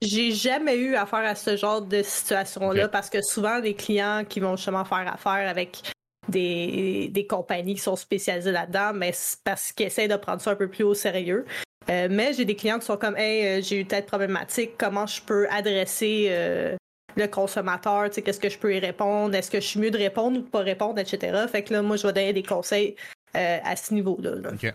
[0.00, 4.40] J'ai jamais eu affaire à ce genre de situation-là parce que souvent, les clients qui
[4.40, 5.82] vont justement faire affaire avec
[6.28, 9.12] des, des compagnies qui sont spécialisées là-dedans, mais
[9.44, 11.44] parce qu'ils essaient de prendre ça un peu plus au sérieux.
[11.88, 15.06] Euh, mais j'ai des clients qui sont comme Hey, euh, j'ai eu telle problématique, comment
[15.06, 16.76] je peux adresser euh,
[17.16, 20.38] le consommateur, qu'est-ce que je peux y répondre, est-ce que je suis mieux de répondre
[20.38, 21.46] ou de pas répondre, etc.
[21.50, 22.96] Fait que là, moi, je vais donner des conseils
[23.34, 24.50] à ce niveau-là.
[24.50, 24.74] OK.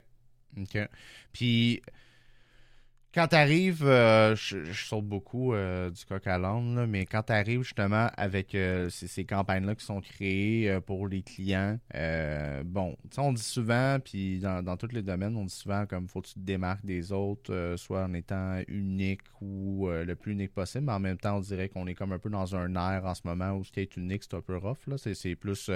[0.62, 0.78] OK.
[1.34, 1.82] Puis
[3.14, 7.34] quand tu arrives, euh, je, saute beaucoup euh, du coq à l'âne, mais quand tu
[7.34, 11.78] arrives justement avec euh, ces, campagnes-là qui sont créées pour les clients,
[12.66, 16.22] bon, on dit souvent, puis dans, dans, tous les domaines, on dit souvent comme faut
[16.22, 20.86] que tu te démarques des autres, soit en étant unique ou le plus unique possible,
[20.86, 23.14] mais en même temps, on dirait qu'on est comme un peu dans un air en
[23.14, 24.88] ce moment où ce qui est unique, c'est un peu rough.
[24.88, 24.96] Là.
[24.98, 25.70] C'est, plus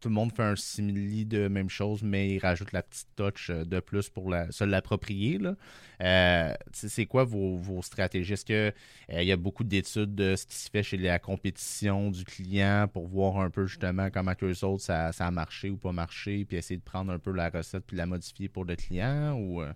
[0.00, 3.50] tout le monde fait un simili de même chose, mais il rajoute la petite touch
[3.50, 5.38] de plus pour se l'approprier.
[5.38, 5.54] Là
[6.88, 8.34] c'est quoi vos, stratégies?
[8.34, 12.10] Est-ce qu'il euh, y a beaucoup d'études de ce qui se fait chez la compétition
[12.10, 15.92] du client pour voir un peu justement comment que autres ça, a marché ou pas
[15.92, 19.34] marché, puis essayer de prendre un peu la recette puis la modifier pour le client
[19.34, 19.72] ou euh?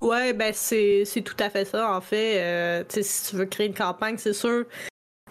[0.00, 1.94] Ouais, ben c'est, tout à fait ça.
[1.94, 4.64] En fait, euh, si tu veux créer une campagne, c'est sûr,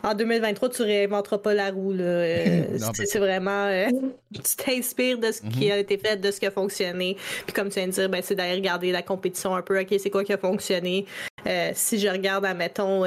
[0.03, 1.93] en 2023, tu réinventeras pas la roue.
[1.93, 3.65] Euh, c'est vraiment.
[3.65, 3.87] Euh,
[4.33, 5.71] tu t'inspires de ce qui mhm.
[5.71, 7.17] a été fait, de ce qui a fonctionné.
[7.45, 9.79] Puis comme tu viens de dire, ben, c'est d'aller regarder la compétition un peu.
[9.79, 11.05] OK, c'est quoi qui a fonctionné?
[11.47, 13.03] Euh, si je regarde, admettons,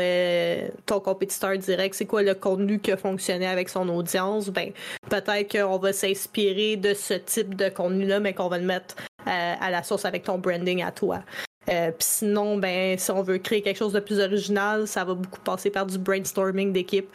[0.86, 4.49] ton compétiteur direct, c'est quoi le contenu qui a fonctionné avec son audience?
[4.49, 4.72] Ben,
[5.09, 9.70] peut-être qu'on va s'inspirer de ce type de contenu-là, mais qu'on va le mettre à
[9.70, 11.20] la source avec ton branding à toi.
[11.68, 15.14] Euh, puis sinon, ben, si on veut créer quelque chose de plus original, ça va
[15.14, 17.08] beaucoup passer par du brainstorming d'équipe.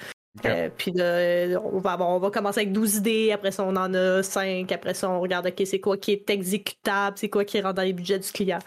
[0.46, 4.24] Euh, puis on va, on va commencer avec 12 idées, après ça on en a
[4.24, 7.74] 5, après ça on regarde ok c'est quoi qui est exécutable, c'est quoi qui rentre
[7.74, 8.60] dans les budgets du client.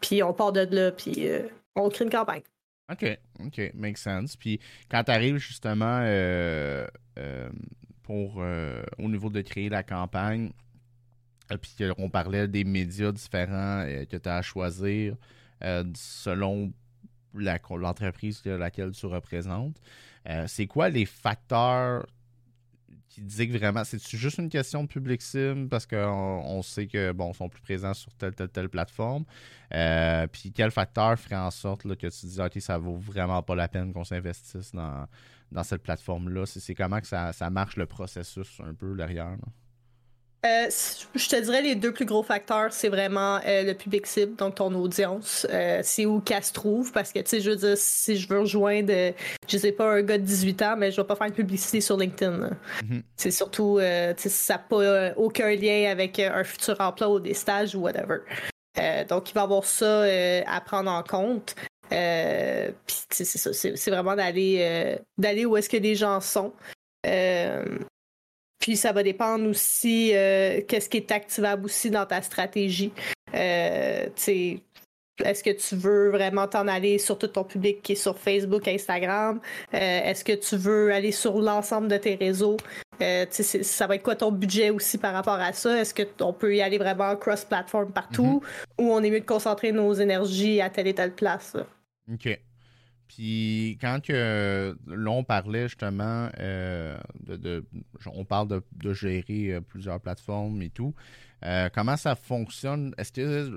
[0.00, 1.42] Puis on part de là, puis euh,
[1.76, 2.42] on crée une campagne.
[2.90, 4.34] OK, OK, makes sense.
[4.34, 4.58] Puis
[4.90, 6.00] quand tu arrives justement
[8.02, 8.42] pour
[8.98, 10.50] au niveau de créer la campagne,
[11.58, 15.16] puis on parlait des médias différents euh, que tu as à choisir
[15.62, 16.72] euh, selon
[17.34, 19.80] l'entreprise laquelle tu représentes.
[20.48, 22.04] c'est quoi les facteurs
[23.08, 25.96] qui disent que vraiment, c'est juste une question de public sim parce qu'on
[26.44, 29.24] on sait que bon, sont plus présents sur telle, telle, telle plateforme?
[30.32, 33.68] puis quel facteur ferait en sorte que tu dis OK, ça vaut vraiment pas la
[33.68, 35.06] peine qu'on s'investisse dans,
[35.52, 36.46] dans cette plateforme-là?
[36.46, 39.36] C'est comment que ça, ça, marche le processus un peu derrière?
[40.46, 40.70] Euh,
[41.14, 44.54] je te dirais les deux plus gros facteurs, c'est vraiment euh, le public cible, donc
[44.54, 45.46] ton audience.
[45.50, 48.26] Euh, c'est où qu'elle se trouve, parce que, tu sais, je veux dire, si je
[48.26, 49.12] veux rejoindre,
[49.46, 51.82] je sais pas, un gars de 18 ans, mais je vais pas faire une publicité
[51.82, 52.50] sur LinkedIn.
[52.82, 53.02] Mm-hmm.
[53.16, 57.34] C'est surtout, tu sais, ça n'a pas aucun lien avec un futur emploi ou des
[57.34, 58.20] stages ou whatever.
[59.08, 60.04] donc, il va y avoir ça
[60.46, 61.54] à prendre en compte.
[61.90, 66.54] Puis, c'est ça, c'est vraiment d'aller d'aller où est-ce que les gens sont.
[68.60, 72.92] Puis ça va dépendre aussi euh, qu'est-ce qui est activable aussi dans ta stratégie.
[73.34, 74.06] Euh,
[75.24, 78.66] est-ce que tu veux vraiment t'en aller sur tout ton public qui est sur Facebook,
[78.68, 79.40] Instagram?
[79.74, 82.56] Euh, est-ce que tu veux aller sur l'ensemble de tes réseaux?
[83.00, 85.80] Euh, ça va être quoi ton budget aussi par rapport à ça?
[85.80, 88.42] Est-ce qu'on peut y aller vraiment cross-platform partout
[88.78, 88.84] mm-hmm.
[88.84, 91.56] ou on est mieux de concentrer nos énergies à telle et telle place?
[92.12, 92.38] OK.
[93.14, 96.96] Puis quand que l'on parlait justement euh,
[97.26, 97.64] de,
[98.06, 100.94] on parle de, gérer euh, plusieurs plateformes et tout,
[101.44, 102.94] euh, comment ça fonctionne?
[102.98, 103.50] Est-ce que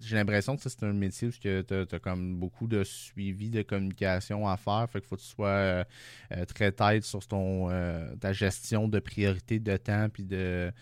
[0.00, 4.48] j'ai l'impression que c'est un métier où tu as, comme beaucoup de suivi de communication
[4.48, 4.86] à faire.
[4.90, 5.84] Fait faut que tu sois euh,
[6.32, 7.68] euh, très tête sur ton
[8.20, 10.72] ta gestion de priorité de temps puis de,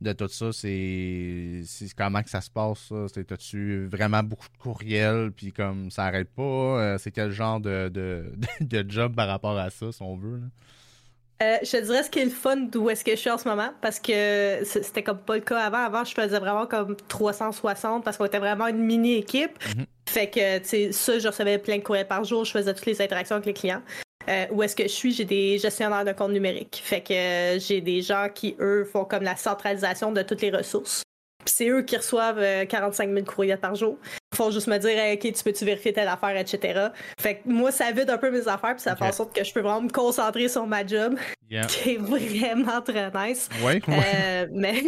[0.00, 0.52] de tout ça.
[0.52, 1.64] C'est
[1.96, 3.06] comment que ça se passe, ça?
[3.30, 6.98] As-tu vraiment beaucoup de courriels puis comme ça arrête pas?
[6.98, 10.40] c'est quel genre de, de, de, job par rapport à ça, si on veut?
[11.42, 13.38] Euh, je te dirais ce qui est le fun d'où est-ce que je suis en
[13.38, 15.78] ce moment parce que c'était comme pas le cas avant.
[15.78, 19.58] Avant, je faisais vraiment comme 360 parce qu'on était vraiment une mini équipe.
[19.74, 19.86] Mhm.
[20.06, 22.44] Fait que, tu sais, ça, je recevais plein de courriels par jour.
[22.44, 23.82] Je faisais toutes les interactions avec les clients.
[24.28, 26.80] Euh, où est-ce que je suis, j'ai des gestionnaires de compte numérique.
[26.84, 30.50] Fait que euh, j'ai des gens qui, eux, font comme la centralisation de toutes les
[30.50, 31.02] ressources.
[31.44, 33.96] Puis c'est eux qui reçoivent 45 euh, 000 courriers par jour.
[34.40, 36.88] Font juste me dire, OK, tu peux-tu vérifier telle affaire, etc.
[37.20, 39.44] Fait que moi, ça vide un peu mes affaires, puis ça fait en sorte que
[39.44, 41.14] je peux vraiment me concentrer sur ma job,
[41.68, 43.50] qui est vraiment très nice.
[43.62, 44.82] Ouais, euh, mais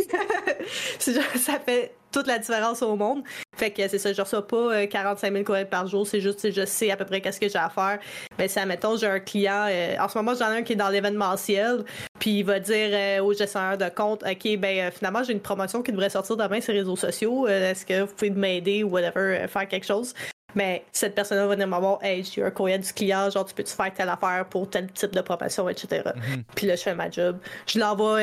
[0.98, 3.22] ça fait toute la différence au monde.
[3.56, 6.50] Fait que c'est ça, je reçois pas 45 euh, 000 courriels par jour, c'est juste,
[6.50, 7.98] je sais à peu près qu'est-ce que j'ai à faire.
[8.38, 10.76] Mais si, admettons, j'ai un client, euh, en ce moment, j'en ai un qui est
[10.76, 11.84] dans l'événementiel,
[12.18, 15.82] puis il va dire euh, au gestionnaire de compte, OK, ben finalement, j'ai une promotion
[15.82, 19.46] qui devrait sortir demain sur les réseaux sociaux, est-ce que vous pouvez m'aider ou whatever,
[19.48, 20.14] faire quelque chose?
[20.54, 23.72] Mais cette personne-là va venir m'avoir, hey, j'ai un courriel du client, genre, tu peux-tu
[23.72, 26.02] faire telle affaire pour tel type de promotion, etc.
[26.04, 26.42] Mm-hmm.
[26.54, 27.38] Puis là, je fais ma job.
[27.66, 28.20] Je l'envoie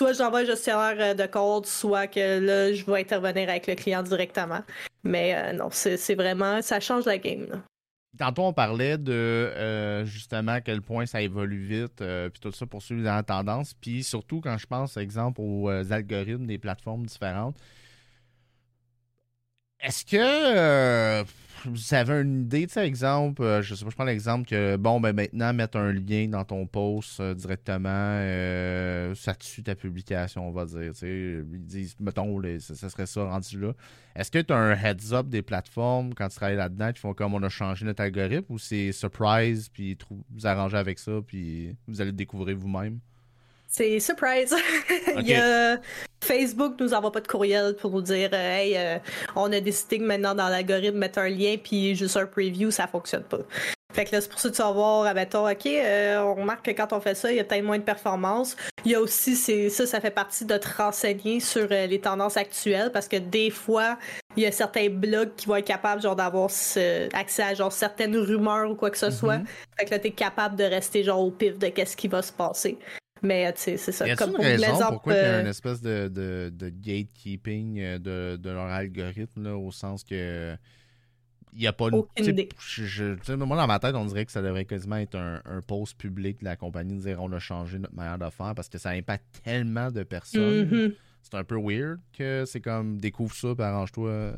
[0.00, 3.74] soit j'envoie un gestionnaire euh, de compte, soit que là, je vais intervenir avec le
[3.74, 4.60] client directement.
[5.04, 7.62] Mais euh, non, c'est vraiment, ça change la game.
[8.18, 12.64] Tantôt, on parlait de euh, justement à quel point ça évolue vite, puis tout ça
[12.64, 13.74] pour suivre la tendance.
[13.74, 17.56] Puis surtout, quand je pense, exemple, aux algorithmes des plateformes différentes,
[19.82, 21.24] est-ce que
[21.64, 24.76] vous avez une idée, tu sais, exemple, euh, je sais pas, je prends l'exemple que,
[24.76, 29.74] bon, ben maintenant, mettre un lien dans ton post euh, directement, euh, ça tue ta
[29.74, 31.44] publication, on va dire, tu sais.
[31.52, 33.72] Ils disent, mettons, ça, serait ça rendu là.
[34.16, 37.34] Est-ce que tu as un heads-up des plateformes quand tu travailles là-dedans qui font comme
[37.34, 39.98] on a changé notre algorithme ou c'est surprise, puis
[40.30, 43.00] vous arrangez avec ça, puis vous allez le découvrir vous-même?
[43.70, 44.54] C'est surprise.
[45.16, 45.78] Il y a
[46.22, 48.98] Facebook nous envoie pas de courriel pour nous dire euh, hey euh,
[49.36, 52.86] on a décidé que maintenant dans l'algorithme mettre un lien puis juste un preview ça
[52.86, 53.38] fonctionne pas.
[53.92, 56.66] Fait que là, c'est pour ça que tu vas voir, admettons, OK, euh, on remarque
[56.66, 58.56] que quand on fait ça, il y a peut-être moins de performance.
[58.84, 62.36] Il y a aussi, c'est ça, ça fait partie de te renseigner sur les tendances
[62.36, 63.98] actuelles parce que des fois,
[64.36, 66.44] il y a certains blogs qui vont être capables, genre, d'avoir
[67.14, 69.38] accès à, genre, certaines rumeurs ou quoi que ce soit.
[69.38, 69.76] Mm-hmm.
[69.80, 72.32] Fait que là, t'es capable de rester, genre, au pif de qu'est-ce qui va se
[72.32, 72.78] passer.
[73.22, 74.06] Mais euh, c'est ça.
[74.06, 76.68] Y a comme une raison pourquoi il y a euh, une espèce de, de, de
[76.68, 80.56] gatekeeping euh, de, de, leur algorithme, là, au sens que
[81.52, 82.04] il n'y a pas une.
[82.58, 85.98] Je, moi, dans ma tête, on dirait que ça devrait quasiment être un, un post
[85.98, 88.78] public de la compagnie de dire on a changé notre manière de faire parce que
[88.78, 90.70] ça impacte tellement de personnes.
[90.70, 90.94] Mm-hmm.
[91.22, 94.32] C'est un peu weird que c'est comme découvre ça et arrange-toi.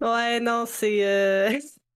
[0.00, 1.60] Ouais, non, c'est.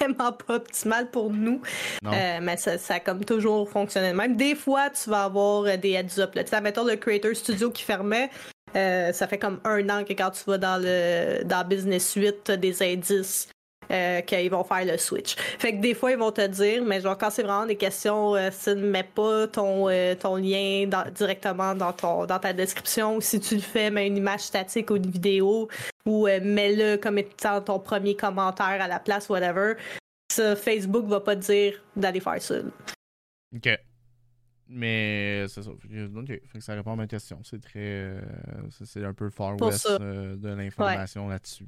[0.00, 1.60] vraiment pas optimal pour nous.
[2.06, 4.36] Euh, mais ça, ça, a comme toujours fonctionné même.
[4.36, 6.32] Des fois, tu vas avoir euh, des heads-up.
[6.34, 8.30] Tu sais, mettons le Creator Studio qui fermait.
[8.76, 12.50] Euh, ça fait comme un an que quand tu vas dans le dans Business Suite,
[12.50, 13.48] des indices
[13.90, 15.36] euh, qu'ils vont faire le switch.
[15.58, 18.34] Fait que des fois, ils vont te dire, mais genre, quand c'est vraiment des questions,
[18.34, 22.52] euh, si tu ne mets pas ton, euh, ton lien directement dans, ton, dans ta
[22.52, 25.68] description, ou si tu le fais, mets une image statique ou une vidéo,
[26.06, 29.74] ou mets-le comme étant ton premier commentaire à la place, whatever,
[30.30, 32.56] ça, Facebook va pas te dire d'aller faire ça.
[33.54, 33.87] OK.
[34.68, 35.70] Mais c'est ça.
[36.60, 37.40] Ça répond à ma question.
[37.42, 38.14] C'est très.
[38.70, 41.66] c'est un peu far west de l'information là-dessus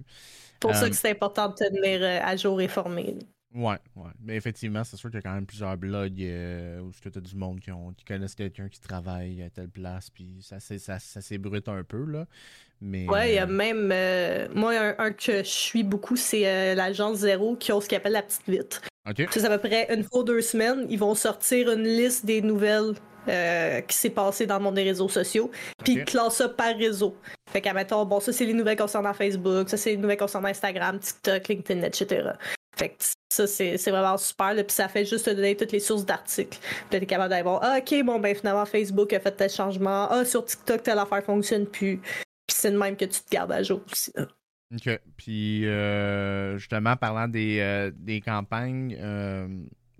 [0.60, 3.16] pour ça euh, que c'est important de tenir euh, à jour et formé.
[3.52, 4.10] Ouais, ouais.
[4.22, 7.20] Mais effectivement, c'est sûr qu'il y a quand même plusieurs blogs euh, où tu as
[7.20, 11.00] du monde qui, ont, qui connaissent quelqu'un qui travaille à telle place, puis ça, ça,
[11.00, 12.26] ça, s'ébrute un peu, là.
[12.80, 13.88] Mais, ouais, il y a même.
[14.54, 18.22] moi, un, que je suis beaucoup, c'est l'agence Zéro qui ont ce qu'ils appelle la
[18.22, 18.82] petite vitre.
[19.08, 19.26] OK.
[19.30, 22.42] C'est à peu près une fois ou deux semaines, ils vont sortir une liste des
[22.42, 22.94] nouvelles
[23.28, 25.50] euh, qui s'est passé dans le monde des réseaux sociaux,
[25.84, 26.04] puis okay.
[26.04, 27.16] classe ça par réseau.
[27.50, 30.48] Fait qu'à mettons, bon, ça c'est les nouvelles concernant Facebook, ça c'est les nouvelles concernant
[30.48, 32.32] Instagram, TikTok, LinkedIn, etc.
[32.76, 32.94] Fait que
[33.28, 34.54] ça, c'est vraiment super.
[34.54, 36.58] Puis ça fait juste te donner toutes les sources d'articles.
[36.58, 40.08] Puis t'es capable d'aller voir, ah, ok, bon, ben finalement, Facebook a fait tel changement.
[40.10, 41.98] Ah, sur TikTok, telle affaire fonctionne plus.
[41.98, 44.12] Puis c'est de même que tu te gardes à jour aussi.
[44.74, 45.00] OK.
[45.16, 48.96] Puis euh, justement, parlant des, euh, des campagnes,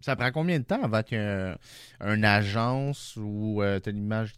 [0.01, 4.33] ça prend combien de temps avant qu'une agence ou euh, tu l'image,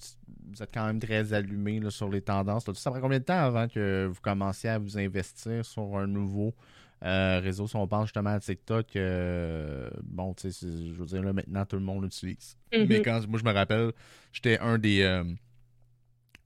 [0.51, 2.65] vous êtes quand même très allumé sur les tendances.
[2.75, 6.53] ça prend combien de temps avant que vous commenciez à vous investir sur un nouveau
[7.05, 7.67] euh, réseau?
[7.69, 11.65] Si on pense justement à TikTok, euh, bon, tu sais, je veux dire, là, maintenant,
[11.65, 12.57] tout le monde l'utilise.
[12.73, 12.87] Mm-hmm.
[12.89, 13.93] Mais quand moi, je me rappelle,
[14.33, 15.23] j'étais un des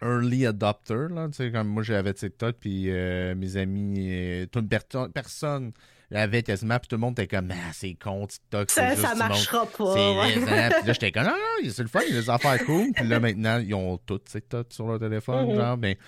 [0.02, 4.68] early adopter, là, tu sais, comme moi j'avais TikTok, puis euh, mes amis, euh, toute
[5.12, 5.72] personne
[6.10, 9.14] l'avait quasiment, puis tout le monde était comme, ah, c'est con, TikTok, ça, juste ça
[9.14, 10.12] marchera pas.
[10.14, 10.32] Ouais.
[10.34, 12.92] Puis là, j'étais comme, non, non, c'est le fun, il y a des affaires cool,
[12.94, 15.56] puis là, maintenant, ils ont tout TikTok sur leur téléphone, mm-hmm.
[15.56, 16.02] genre, mais, tu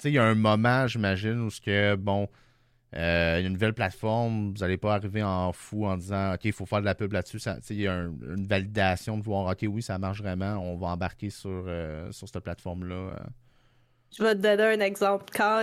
[0.00, 2.28] sais, il y a un moment, j'imagine, où ce que, bon,
[2.96, 6.66] euh, une nouvelle plateforme, vous n'allez pas arriver en fou en disant OK, il faut
[6.66, 7.38] faire de la pub là-dessus.
[7.70, 11.30] Il y a une validation de voir OK, oui, ça marche vraiment, on va embarquer
[11.30, 12.94] sur, euh, sur cette plateforme-là.
[12.94, 13.14] Euh.
[14.18, 15.26] Je vais te donner un exemple.
[15.32, 15.60] Quand,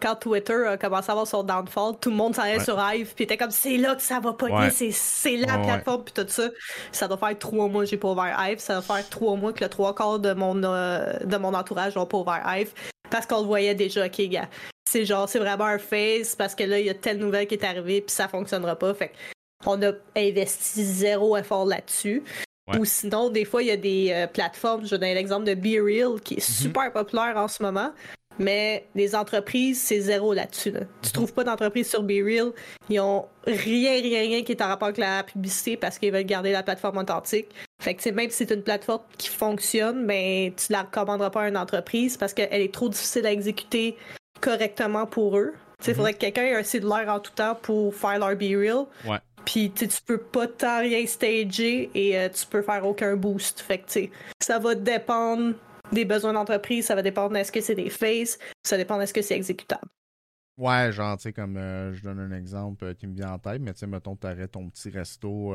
[0.00, 3.12] quand Twitter a commencé à avoir son downfall, tout le monde s'en allait sur Hive,
[3.14, 4.70] puis était comme c'est là que ça va pas ouais.
[4.70, 6.48] c'est la plateforme, puis tout ça.
[6.90, 8.60] Ça doit faire trois mois que j'ai pas ouvert Hive.
[8.60, 12.06] Ça doit faire trois mois que le trois quarts de mon, de mon entourage n'ont
[12.06, 12.72] pas ouvert Hive.
[13.10, 14.48] Parce qu'on le voyait déjà, OK, gars,
[14.90, 17.54] c'est genre, c'est vraiment un phase parce que là, il y a telle nouvelle qui
[17.54, 18.92] est arrivée puis ça fonctionnera pas.
[18.94, 19.12] Fait
[19.66, 22.22] on a investi zéro effort là-dessus.
[22.78, 25.84] Ou sinon, des fois, il y a des euh, plateformes, je donne l'exemple de Be
[25.84, 26.54] Real qui est mhm.
[26.54, 27.90] super populaire en ce moment.
[28.38, 30.72] Mais les entreprises, c'est zéro là-dessus.
[30.72, 31.12] Tu mhm.
[31.12, 32.52] trouves pas d'entreprise sur Be Real.
[32.88, 36.22] Ils ont rien, rien, rien qui est en rapport avec la publicité parce qu'ils veulent
[36.22, 37.48] garder la plateforme authentique.
[37.82, 41.48] Fait que même si c'est une plateforme qui fonctionne, ben, tu la recommanderas pas à
[41.48, 43.96] une entreprise parce qu'elle est trop difficile à exécuter
[44.40, 45.54] correctement pour eux.
[45.86, 46.16] Il faudrait mhm.
[46.16, 48.86] que quelqu'un ait un cellulaire en tout temps pour faire leur be real.
[49.06, 49.18] Ouais.
[49.44, 53.60] Puis tu peux pas tant rien stager et euh, tu peux faire aucun boost.
[53.60, 54.08] Fait que
[54.40, 55.54] ça va dépendre
[55.92, 59.22] des besoins d'entreprise, ça va dépendre est-ce que c'est des faces, ça dépend est-ce que
[59.22, 59.88] c'est exécutable.
[60.58, 63.38] Ouais, genre, tu sais, comme euh, je donne un exemple euh, qui me vient en
[63.38, 65.54] tête, mais tu sais, mettons, t'aurais ton petit resto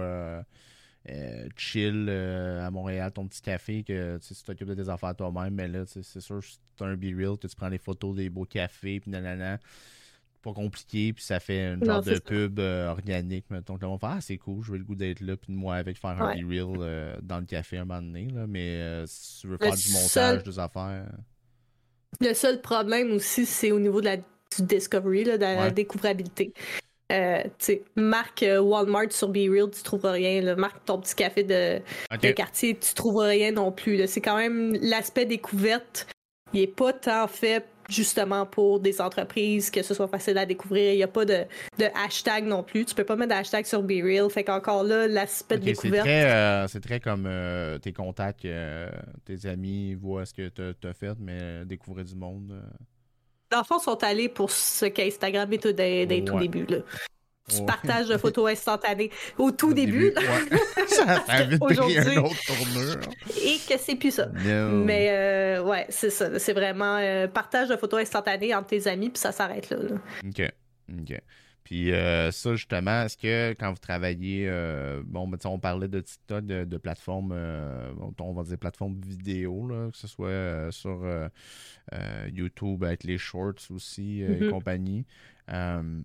[1.09, 5.53] euh, chill euh, à Montréal, ton petit café, que tu t'occupes de tes affaires toi-même,
[5.53, 8.45] mais là, c'est sûr, c'est un be real, que tu prends des photos des beaux
[8.45, 9.59] cafés, puis nanana.
[10.41, 13.77] Pas compliqué, puis ça fait une genre de pub euh, organique, mettons.
[13.77, 15.75] Là, on fait, ah, c'est cool, je vais le goût d'être là, puis de moi
[15.75, 19.47] avec faire un be real dans le café un moment donné, là, mais si tu
[19.47, 21.05] veux faire du montage, des affaires.
[22.21, 24.23] Le seul problème aussi, c'est au niveau de la, du
[24.61, 26.53] discovery, de la découvrabilité.
[27.11, 27.43] Euh,
[27.95, 30.55] marque euh, Walmart sur Be Real, tu trouveras rien.
[30.55, 31.81] Marque ton petit café de,
[32.31, 34.07] quartier, tu trouveras rien non plus.
[34.07, 36.07] C'est quand même l'aspect découverte.
[36.53, 40.93] Il n'est pas tant fait justement pour des entreprises que ce soit facile à découvrir.
[40.93, 41.45] Il n'y a pas de,
[41.93, 42.85] hashtag non plus.
[42.85, 44.27] Tu peux pas mettre de hashtag sur Be Real.
[44.31, 46.07] Fait qu'encore là, l'aspect de découverte.
[46.07, 47.29] Euh, c'est très, comme
[47.83, 48.47] tes contacts,
[49.25, 52.51] tes amis voient ce que tu as, fait, mais découvrir du monde
[53.55, 55.71] enfants sont allés pour ce qu'Instagram est au,
[56.21, 56.65] tout début.
[56.67, 56.77] Là.
[57.47, 60.13] Tu partages de photos instantanées au tout début.
[60.87, 62.99] ça a vite pris un autre tournure.
[63.43, 64.27] Et que c'est plus ça.
[64.33, 66.39] Mais euh, ouais, c'est ça.
[66.39, 69.77] C'est vraiment euh, partage de photos instantanées entre tes amis, puis ça s'arrête là,
[70.27, 70.51] OK.
[70.91, 71.21] OK.
[71.65, 74.49] Puis euh, ça, justement, est-ce que quand vous travaillez,
[75.03, 77.33] bon, ben, on parlait de TikTok, de, de plateformes,
[78.19, 81.03] on va dire plateforme vidéo, là, que ce soit sur
[81.93, 84.49] euh, YouTube avec les shorts aussi euh, et mm-hmm.
[84.49, 85.05] compagnie.
[85.51, 86.01] Euh,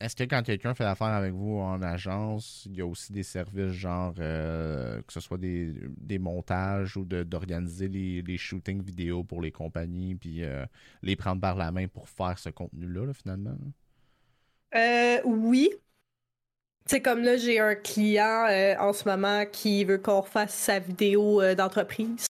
[0.00, 3.22] est-ce que quand quelqu'un fait affaire avec vous en agence, il y a aussi des
[3.22, 9.52] services genre que ce soit des, montages ou d'organiser les, les, shootings vidéo pour les
[9.52, 10.42] compagnies puis
[11.02, 13.58] les prendre par la main pour faire ce contenu-là, finalement?
[15.24, 15.70] Oui.
[16.86, 18.46] C'est comme là, j'ai un client
[18.80, 22.26] en ce moment qui veut qu'on fasse sa vidéo d'entreprise.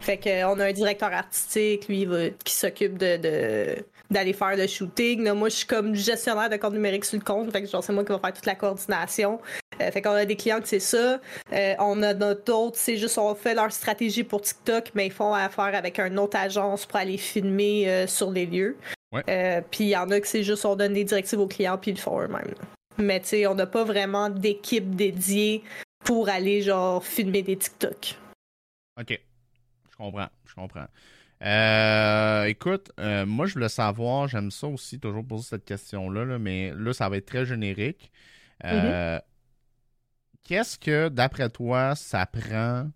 [0.00, 2.06] Fait qu'on a un directeur artistique, lui,
[2.44, 3.76] qui s'occupe de,
[4.10, 5.30] d'aller faire le shooting.
[5.32, 7.52] moi, je suis comme gestionnaire de compte numérique sur le compte.
[7.52, 9.40] Fait que c'est moi qui vais faire toute la coordination.
[9.80, 11.20] Euh, fait qu'on a des clients que c'est ça.
[11.52, 15.34] Euh, on a d'autres, c'est juste on fait leur stratégie pour TikTok, mais ils font
[15.34, 18.76] affaire avec une autre agence pour aller filmer euh, sur les lieux.
[19.70, 21.92] Puis il y en a que c'est juste on donne des directives aux clients puis
[21.92, 22.54] ils le font eux-mêmes.
[22.98, 25.62] Mais tu sais, on n'a pas vraiment d'équipe dédiée
[26.04, 28.16] pour aller genre filmer des TikTok.
[29.00, 29.20] OK.
[29.90, 30.86] Je comprends, je comprends.
[31.42, 36.72] Euh, écoute, euh, moi je voulais savoir, j'aime ça aussi, toujours poser cette question-là, mais
[36.74, 38.10] là, ça va être très générique.
[38.64, 39.22] Euh, mm-hmm.
[40.44, 42.90] Qu'est-ce que, d'après toi, ça prend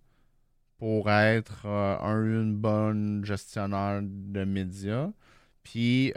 [0.78, 5.08] pour être un, une bonne gestionnaire de médias?
[5.70, 6.12] Puis,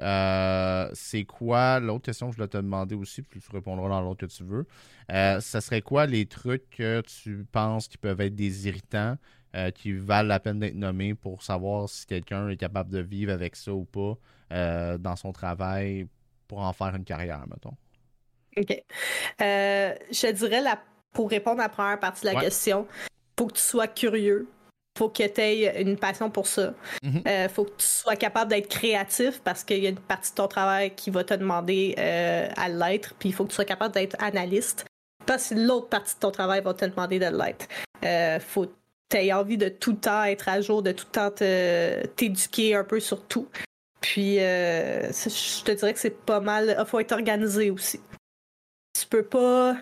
[0.93, 4.25] c'est quoi, l'autre question que je voulais te demander aussi, puis tu répondras dans l'autre
[4.25, 4.65] que tu veux,
[5.09, 9.17] ce serait quoi les trucs que tu penses qui peuvent être des irritants
[9.53, 13.33] euh, qui valent la peine d'être nommés pour savoir si quelqu'un est capable de vivre
[13.33, 14.17] avec ça ou pas
[14.53, 16.07] euh, dans son travail
[16.47, 17.75] pour en faire une carrière, mettons?
[18.55, 18.71] OK.
[19.41, 20.81] Euh, je dirais, la,
[21.11, 22.87] pour répondre à la première partie de la question,
[23.37, 24.47] faut que tu sois curieux.
[24.97, 26.73] Faut que tu aies une passion pour ça.
[27.01, 27.49] Il mm-hmm.
[27.49, 30.47] faut que tu sois capable d'être créatif parce qu'il y a une partie de ton
[30.47, 33.13] travail qui va te demander à l'être.
[33.17, 34.85] Puis il faut que tu sois capable d'être analyste
[35.25, 37.67] parce que l'autre partie de ton travail va te demander de l'être.
[38.45, 38.67] faut
[39.15, 41.31] aies envie de tout le temps être à jour, de tout le temps
[42.15, 43.47] t'éduquer un peu sur tout.
[43.99, 46.75] Puis, euh, je te dirais que c'est pas mal.
[46.77, 47.99] Il faut être organisé aussi.
[48.99, 49.77] Tu peux pas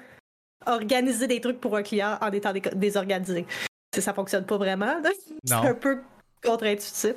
[0.65, 3.45] organiser des trucs pour un client en étant désorganisé.
[3.97, 5.01] Ça fonctionne pas vraiment.
[5.43, 6.01] C'est un peu
[6.43, 7.13] contre-intuitif.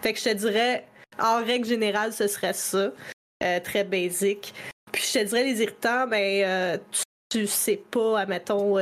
[0.00, 0.86] Fait que je te dirais,
[1.18, 2.92] en règle générale, ce serait ça.
[3.42, 4.52] Euh, très basic.
[4.92, 6.78] Puis je te dirais, les irritants, ben, euh,
[7.30, 8.76] tu, sais pas, admettons,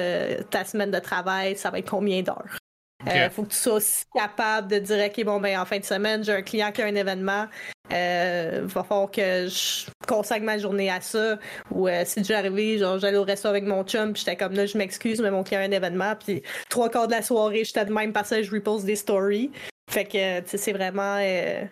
[0.51, 2.59] ta semaine de travail, ça va être combien d'heures.
[3.07, 5.79] Il euh, faut que tu sois aussi capable de dire, OK, bon, ben, en fin
[5.79, 7.47] de semaine, j'ai un client qui a un événement.
[7.93, 11.39] Euh, va falloir que je consacre ma journée à ça.
[11.71, 14.55] Ou euh, si déjà arrivé, genre, j'allais au resto avec mon chum, puis j'étais comme
[14.55, 16.15] là, je m'excuse, mais mon client a un événement.
[16.17, 19.51] Puis trois quarts de la soirée, j'étais de même parce que je repose des stories.
[19.91, 21.19] Fait que, tu sais, c'est vraiment.
[21.21, 21.65] Euh,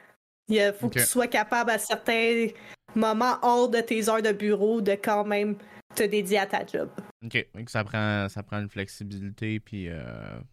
[0.48, 2.46] il faut que tu sois capable à certains
[2.94, 5.56] moments hors de tes heures de bureau de quand même
[5.94, 6.88] te dédier à ta job.
[7.24, 7.46] OK.
[7.66, 9.60] Ça prend, ça prend une flexibilité.
[9.60, 10.02] Puis, euh,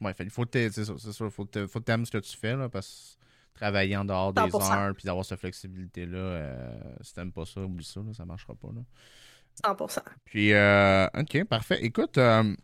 [0.01, 3.17] ouais, il faut que tu ce que tu fais, là, parce
[3.53, 7.85] travailler en dehors des heures, puis d'avoir cette flexibilité-là, euh, si t'aimes pas ça, oublie
[7.85, 8.69] ça, là, ça marchera pas.
[8.73, 8.81] Là.
[9.63, 9.99] 100%.
[10.25, 11.79] Puis, euh, OK, parfait.
[11.83, 12.55] Écoute, euh,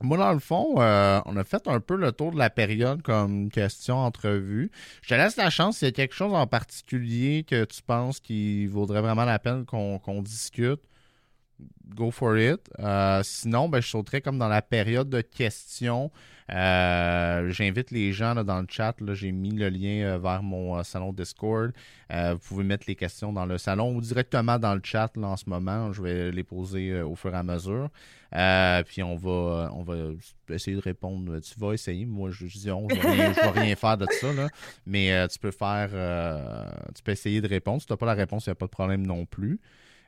[0.00, 3.50] moi, dans le fond, on a fait un peu le tour de la période comme
[3.50, 4.70] question-entrevue.
[5.02, 8.18] Je te laisse la chance s'il y a quelque chose en particulier que tu penses
[8.18, 10.80] qui vaudrait vraiment la peine qu'on discute
[11.94, 12.60] go for it.
[12.78, 16.10] Euh, sinon, ben, je sauterais comme dans la période de questions.
[16.52, 18.94] Euh, j'invite les gens dans le chat.
[19.12, 21.72] J'ai mis le lien euh, vers mon salon Discord.
[22.10, 25.48] vous pouvez mettre les questions dans le salon ou directement dans le chat en ce
[25.48, 25.92] moment.
[25.92, 27.88] Je vais les poser au fur et à mesure.
[28.86, 29.94] puis on va, on va
[30.48, 31.38] essayer de répondre.
[31.40, 32.04] Tu vas essayer.
[32.04, 34.28] Moi, je, dis on, je ne vais, rien faire de ça.
[34.86, 35.90] Mais tu peux faire.
[36.94, 37.80] tu peux essayer de répondre.
[37.80, 39.60] Si tu n'as pas la réponse, il n'y a pas de problème non plus.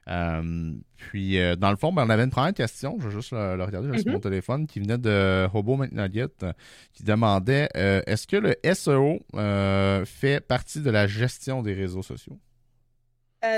[0.08, 3.32] Euh, puis, euh, dans le fond, ben, on avait une première question, je vais juste
[3.32, 4.20] le, regarder sur mon mhm.
[4.20, 6.28] téléphone, qui venait de Hobo McNugget,
[6.92, 9.20] qui demandait euh, est-ce que le SEO
[10.04, 12.38] fait partie de la gestion des réseaux sociaux?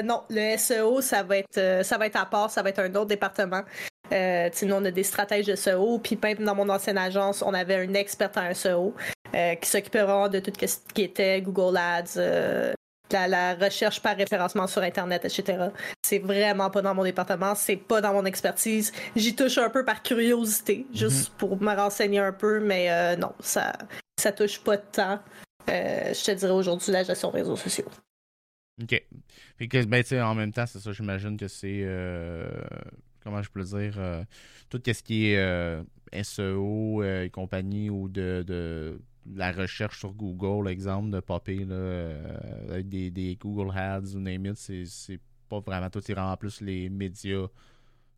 [0.03, 2.95] Non, le SEO, ça va, être, ça va être à part, ça va être un
[2.95, 3.63] autre département.
[4.11, 7.77] nous, on a des stratèges de SEO, puis même dans mon ancienne agence, on avait
[7.77, 8.95] un expert en SEO
[9.33, 12.19] qui s'occupait vraiment de tout ce qui était Google Ads,
[13.15, 15.69] la, recherche par référencement sur Internet, etc.
[16.03, 18.93] C'est vraiment pas dans mon département, c'est pas dans mon expertise.
[19.17, 21.37] J'y touche un peu par curiosité, juste mhm.
[21.39, 23.73] pour me renseigner un peu, mais euh, non, ça,
[24.19, 25.21] ça touche pas de temps.
[25.71, 27.89] Euh, je te dirais aujourd'hui la gestion des réseaux sociaux.
[28.83, 29.03] OK.
[29.57, 31.83] Puis que, ben, en même temps, c'est ça, j'imagine que c'est.
[31.85, 32.49] Euh,
[33.23, 33.95] comment je peux dire
[34.69, 35.83] Tout ce qui est
[36.23, 38.99] SEO et compagnie ou de
[39.33, 44.47] la recherche sur Google, exemple, de popper là, euh, avec des, Google Ads ou name
[44.47, 47.47] it, c'est pas vraiment tout, c'est vraiment plus les médias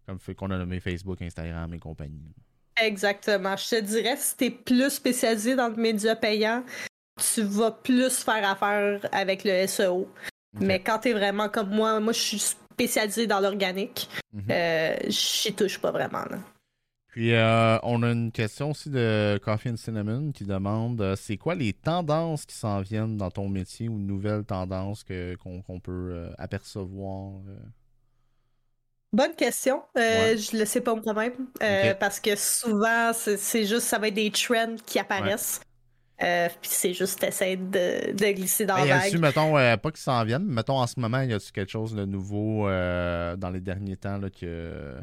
[0.07, 2.33] comme qu'on a nommé Facebook, Instagram et compagnie.
[2.81, 3.57] Exactement.
[3.57, 6.65] Je te dirais, si t'es plus spécialisé dans le média payant,
[7.35, 10.09] tu vas plus faire affaire avec le SEO.
[10.61, 14.45] Mais quand t'es vraiment comme moi, moi je suis spécialisé dans l'organique, mhm.
[14.51, 16.25] euh, j'y touche pas vraiment.
[16.31, 16.39] Là.
[17.17, 21.39] Puis, euh, on a une question aussi de Coffee and Cinnamon qui demande euh, c'est
[21.39, 26.31] quoi les tendances qui s'en viennent dans ton métier ou nouvelles tendances qu'on peut euh,
[26.37, 27.41] apercevoir
[29.15, 29.81] Bonne question.
[29.95, 31.33] Je ne le sais pas moi-même
[31.99, 35.63] parce que souvent, c'est juste, ça va être des trends qui apparaissent.
[36.19, 36.29] puis
[36.65, 39.19] c'est juste essayer de, glisser dans la vague.
[39.19, 42.05] mettons, pas qu'ils s'en viennent, mais mettons en ce moment, y a quelque chose de
[42.05, 44.97] nouveau dans les derniers temps là, que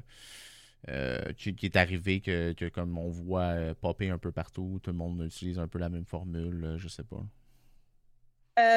[0.89, 4.97] euh, qui, est arrivé que, comme on voit euh, popper un peu partout, tout le
[4.97, 7.23] monde utilise un peu la même formule, euh, je sais pas.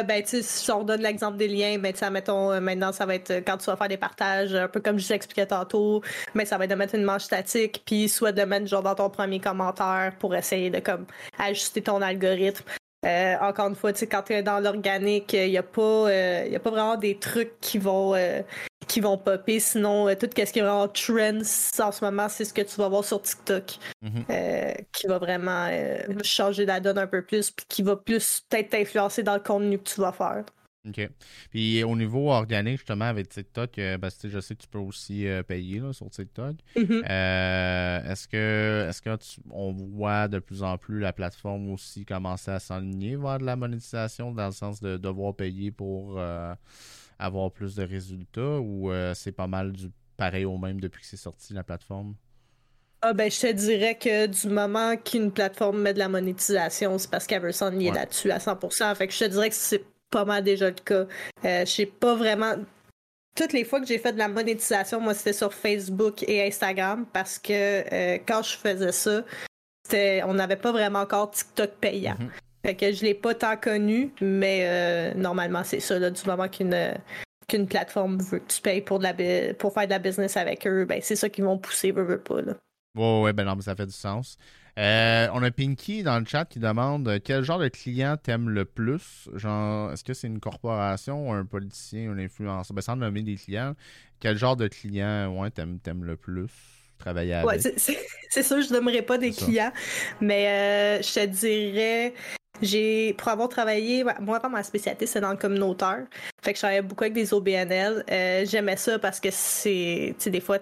[0.04, 3.32] ben, tu si on donne l'exemple des liens, ben, tu mettons, maintenant, ça va être
[3.44, 6.00] quand tu vas faire des partages, un peu comme je expliquais tantôt,
[6.34, 8.94] mais ça va être de mettre une manche statique, puis soit de mettre genre dans
[8.94, 11.06] ton premier commentaire pour essayer de comme
[11.38, 12.64] ajuster ton algorithme.
[13.04, 16.58] Euh, encore une fois, quand tu es dans l'organique, il n'y a, pas, euh, a
[16.58, 18.42] pas vraiment des trucs qui vont, euh,
[18.88, 19.60] qui vont popper.
[19.60, 22.88] Sinon, tout ce qui est vraiment trends en ce moment, c'est ce que tu vas
[22.88, 23.78] voir sur TikTok.
[24.02, 24.24] Mhm.
[24.92, 25.68] qui va vraiment
[26.22, 29.78] changer la donne un peu plus, puis qui va plus peut-être t'influencer dans le contenu
[29.78, 30.44] que tu vas faire.
[30.88, 31.08] OK.
[31.50, 35.26] Puis au niveau organique, justement, avec TikTok, euh, ben, je sais que tu peux aussi
[35.26, 36.56] euh, payer là, sur TikTok.
[36.76, 37.02] Mm-hmm.
[37.08, 39.16] Euh, est-ce que est-ce que
[39.50, 43.56] on voit de plus en plus la plateforme aussi commencer à s'enligner vers de la
[43.56, 46.20] monétisation dans le sens de devoir payer pour
[47.18, 51.16] avoir plus de résultats ou c'est pas mal du pareil au même depuis que c'est
[51.16, 52.14] sorti la plateforme?
[53.02, 57.10] Ah ben je te dirais que du moment qu'une plateforme met de la monétisation, c'est
[57.10, 58.94] parce qu'Everson y est là-dessus à 100%.
[58.94, 59.84] Fait que je te dirais que c'est
[60.16, 61.04] pas mal déjà le cas.
[61.44, 62.54] Euh, je sais pas vraiment.
[63.36, 67.04] Toutes les fois que j'ai fait de la monétisation, moi, c'était sur Facebook et Instagram
[67.12, 69.22] parce que euh, quand je faisais ça,
[70.26, 72.16] on n'avait pas vraiment encore TikTok payant.
[72.18, 72.30] Mhm.
[72.64, 76.48] Fait que je l'ai pas tant connu, mais euh, normalement, c'est ça, là, du moment
[76.48, 76.94] qu'une
[77.46, 80.66] qu'une plateforme veut que tu payes pour, de la, pour faire de la business avec
[80.66, 82.40] eux, ben c'est ça qu'ils vont pousser, veut, veut pas.
[82.40, 82.54] Là.
[82.96, 84.36] Ouais, ouais, ben non, mais ça fait du sens.
[84.78, 88.50] Euh, on a Pinky dans le chat qui demande euh, quel genre de client t'aimes
[88.50, 89.28] le plus?
[89.34, 92.74] Genre, est-ce que c'est une corporation, un politicien, un influenceur?
[92.74, 93.74] Ben, sans nommer des clients,
[94.20, 96.50] quel genre de client ouais, t'aimes, t'aimes le plus?
[96.98, 97.46] Travailler avec?
[97.46, 97.58] Ouais,
[98.28, 99.72] c'est, sûr, je nommerai pas des clients,
[100.20, 102.14] mais euh, je te dirais.
[102.62, 106.06] J'ai, pour avoir travaillé, moi, ma spécialité, c'est dans le communautaire.
[106.42, 108.02] Fait que je travaillais beaucoup avec des OBNL.
[108.46, 110.58] j'aimais ça parce que c'est, tu sais, des fois,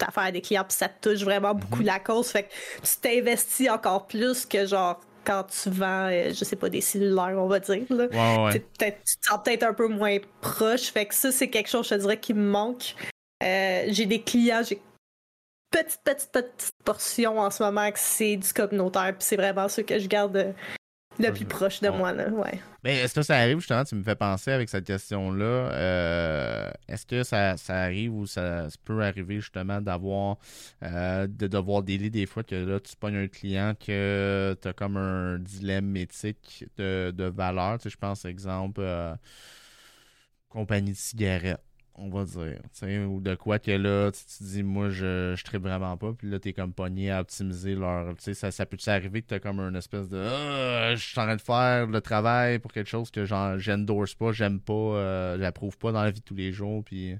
[0.00, 1.86] affaire des clients, puis ça te touche vraiment beaucoup mhm.
[1.86, 2.28] la cause.
[2.28, 2.48] Fait que
[2.82, 7.34] tu t'investis encore plus que genre quand tu vends, euh, je sais pas, des cellulaires,
[7.36, 7.84] on va dire.
[7.90, 8.08] Là.
[8.52, 10.90] tu te sens peut-être un peu moins proche.
[10.92, 12.94] Fait que ça, c'est quelque chose, je te dirais, qui me manque.
[13.42, 14.80] Euh, j'ai des clients, j'ai
[15.70, 19.80] petite, petite, petite portion en ce moment que c'est du communautaire, puis c'est vraiment ce
[19.80, 20.52] que je garde euh,
[21.18, 22.60] le plus proche de moi, là, ouais.
[22.84, 27.06] Mais est-ce que ça arrive, justement, tu me fais penser avec cette question-là, euh, est-ce
[27.06, 30.38] que ça, arrive ou ça, peut arriver, justement, d'avoir,
[30.82, 34.72] euh, de devoir délire des fois que là, tu pognes un client que tu as
[34.72, 39.14] comme un dilemme éthique de, de valeur, tu sais, je pense, exemple, euh,
[40.48, 41.60] compagnie de cigarettes
[41.94, 42.60] on va dire.
[43.08, 46.12] Ou de quoi que là, tu te dis, moi, je ne vraiment pas.
[46.12, 48.14] Puis là, tu es comme pogné à optimiser leur.
[48.18, 50.18] Ça, ça peut arriver que tu as comme une espèce de.
[50.18, 54.32] Ah, je suis en train de faire le travail pour quelque chose que j'endorse pas,
[54.32, 56.82] j'aime pas, euh, j'approuve pas dans la vie de tous les jours.
[56.84, 57.16] Puis.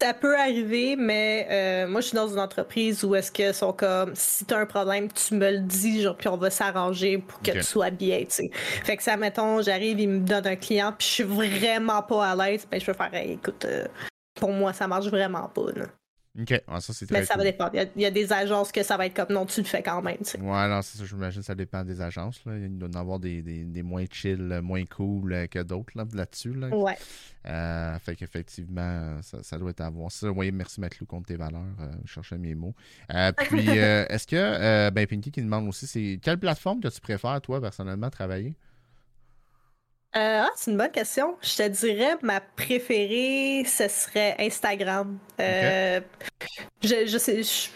[0.00, 3.72] Ça peut arriver, mais euh, moi, je suis dans une entreprise où est-ce que sont
[3.72, 7.16] comme, si tu as un problème, tu me le dis, genre, puis on va s'arranger
[7.18, 8.50] pour que tu sois bien, tu sais.
[8.84, 12.26] Fait que ça, mettons, j'arrive, il me donne un client, puis je suis vraiment pas
[12.26, 13.86] à l'aise, ben je peux faire, écoute, euh,
[14.34, 15.86] pour moi, ça marche vraiment pas, là.
[16.38, 16.62] OK.
[16.66, 17.72] Ah, ça, c'est Mais ça va dépendre.
[17.74, 20.02] Il y, a, des agences que ça va être comme non, tu le fais quand
[20.02, 20.18] même.
[20.22, 20.38] sais.
[20.38, 22.44] Ouais, non, c'est ça, j'imagine ça dépend des agences.
[22.44, 22.56] Là.
[22.56, 25.92] Il doit y en avoir des, des, des moins chill, moins cool euh, que d'autres
[25.94, 26.54] là, là-dessus.
[26.54, 26.68] Là.
[26.68, 26.96] Ouais.
[27.48, 30.10] Euh, fait qu'effectivement, ça, ça, doit être à voir.
[30.10, 31.62] Ça, oui, merci Matlou contre tes valeurs.
[31.80, 32.74] Euh, je cherchais mes mots.
[33.12, 37.40] Euh, puis, est-ce que, ben, Pinky qui demande aussi, c'est quelle plateforme que tu préfères,
[37.40, 38.54] toi, personnellement, travailler?
[40.16, 41.36] Euh, ah, c'est une bonne question.
[41.42, 45.18] Je te dirais, ma préférée, ce serait Instagram.
[45.40, 46.00] Euh,
[46.82, 47.42] je, je sais.
[47.42, 47.68] Je,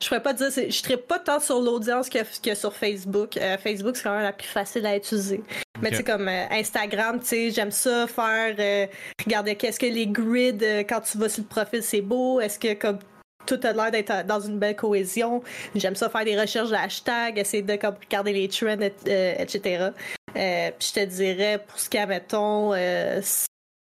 [0.00, 3.36] je pourrais pas dire, je serais pas tant sur l'audience que, que, sur Facebook.
[3.36, 5.42] Euh, Facebook, c'est quand même la plus facile à utiliser.
[5.82, 8.88] Mais tu sais, comme Instagram, tu sais, j'aime ça faire,
[9.24, 12.38] regarder qu'est-ce que les grids, quand tu vas sur le profil, c'est beau.
[12.40, 13.00] Est-ce que comme
[13.44, 15.42] tout a l'air d'être dans une belle cohésion?
[15.74, 19.90] J'aime ça faire des recherches de hashtags, essayer de comme, regarder les trends, etc.
[20.36, 23.20] Euh, puis je te dirais, pour ce qui est, mettons, euh,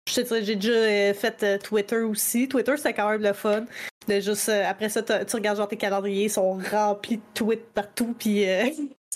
[0.08, 2.48] je te dirais, j'ai déjà euh, fait Twitter aussi.
[2.48, 3.66] Twitter, c'est quand même le fun.
[4.08, 8.16] De juste, après ça, tu regardes genre tes calendriers, ils sont remplis de tweets partout,
[8.18, 8.46] puis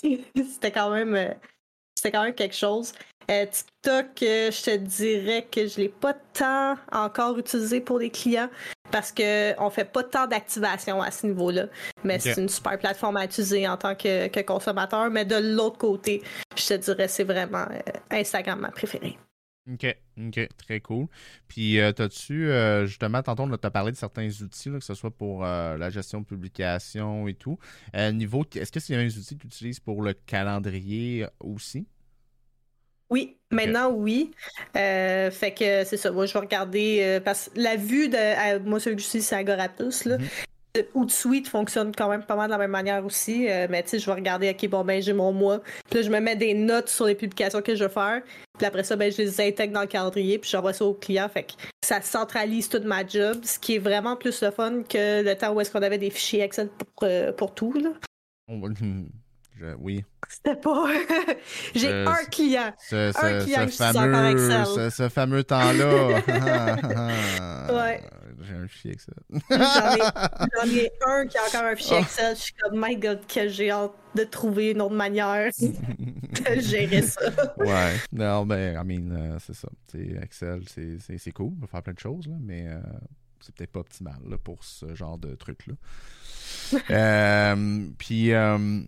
[0.00, 1.34] c'était quand même
[1.96, 2.92] c'était quand même quelque chose.
[3.28, 8.48] TikTok, je te dirais que je l'ai pas tant encore utilisé pour les clients
[8.90, 11.66] parce qu'on fait pas tant d'activation à ce niveau-là.
[12.04, 15.10] Mais c'est une super plateforme à utiliser en tant que, consommateur.
[15.10, 16.22] Mais de l'autre côté,
[16.56, 19.18] je te dirais c'est vraiment euh, Instagram ma préférée.
[19.70, 21.08] OK, OK, très cool.
[21.48, 25.10] Puis, euh, t'as-tu, euh, justement, tantôt, on t'a parlé de certains outils, que ce soit
[25.10, 27.58] pour la gestion de publication et tout.
[28.12, 31.88] niveau, est-ce que c'est un outil que tu utilises pour le calendrier aussi?
[33.10, 34.32] Oui, maintenant oui.
[34.76, 36.10] Euh, fait que c'est ça.
[36.10, 39.36] Moi, je vais regarder euh, parce que la vue de moi celui que j'utilise c'est
[39.36, 40.18] Agoratus là.
[40.18, 40.84] Mm-hmm.
[40.92, 43.48] Outsuite fonctionne quand même pas mal de la même manière aussi.
[43.48, 45.60] Euh, mais tu sais, je vais regarder, OK, bon, ben, j'ai mon mois.
[45.88, 48.20] Puis là, je me mets des notes sur les publications que je veux faire.
[48.58, 50.38] Puis après ça, ben, je les intègre dans le calendrier.
[50.38, 51.30] Puis j'envoie ça au client.
[51.30, 51.52] Fait que
[51.82, 53.38] ça centralise toute ma job.
[53.42, 56.10] Ce qui est vraiment plus le fun que le temps où est-ce qu'on avait des
[56.10, 57.90] fichiers Excel pour, pour tout, là.
[59.78, 60.04] Oui.
[60.28, 60.86] C'était pas.
[61.74, 62.72] J'ai un client.
[62.78, 66.20] Ce, un client ce fameux, ce, ce, fameux temps-là.
[67.72, 68.02] ouais.
[68.42, 69.14] J'ai un fichier Excel.
[69.50, 72.36] J'en ai, un qui a encore un fichier Excel.
[72.36, 77.02] Je suis comme, my god, que j'ai hâte de trouver une autre manière de gérer
[77.02, 77.20] ça.
[77.58, 77.94] ouais.
[78.12, 79.68] Non, ben, I mean, euh, c'est ça.
[80.22, 81.52] Excel, c'est cool.
[81.56, 82.78] On peut faire plein de choses, là, mais euh,
[83.40, 85.74] c'est peut-être pas optimal là, pour ce genre de truc-là.
[86.90, 88.32] euh, puis.
[88.32, 88.82] Euh,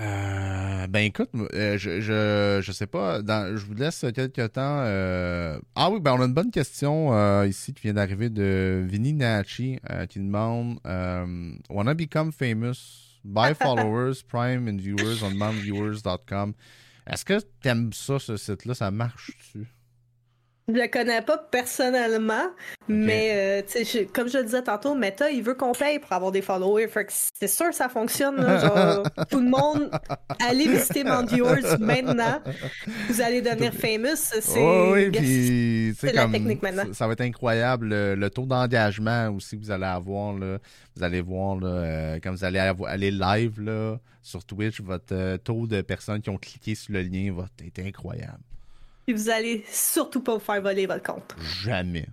[0.00, 4.82] euh, ben écoute, euh, je, je, je sais pas, dans, je vous laisse quelques temps.
[4.84, 5.58] Euh...
[5.74, 9.12] Ah oui, ben on a une bonne question euh, ici qui vient d'arriver de Vinny
[9.12, 9.78] Nachi
[10.08, 10.78] qui demande
[11.70, 13.18] Wanna become famous?
[13.24, 16.54] Buy followers, prime and viewers on manviewers.com.
[17.06, 18.74] Est-ce que t'aimes ça, ce site-là?
[18.74, 19.66] Ça marche-tu?
[20.68, 22.44] Je le connais pas personnellement,
[22.88, 26.42] mais euh, comme je le disais tantôt, Meta, il veut qu'on paye pour avoir des
[26.42, 26.88] followers.
[27.08, 28.36] c'est sûr que ça fonctionne.
[28.36, 29.90] genre, tout le monde,
[30.46, 32.42] allez visiter mon viewers maintenant.
[33.08, 34.16] Vous allez devenir famous.
[34.16, 36.84] C'est la technique maintenant.
[36.92, 40.34] Ça va être incroyable le, taux d'engagement aussi que vous allez avoir.
[40.34, 40.58] Là.
[40.96, 45.38] Vous allez voir là, euh, quand vous allez aller live là, sur Twitch, votre euh,
[45.38, 48.42] taux de personnes qui ont cliqué sur le lien va être incroyable.
[49.08, 51.34] Puis vous allez surtout pas vous faire voler votre compte.
[51.62, 52.06] Jamais.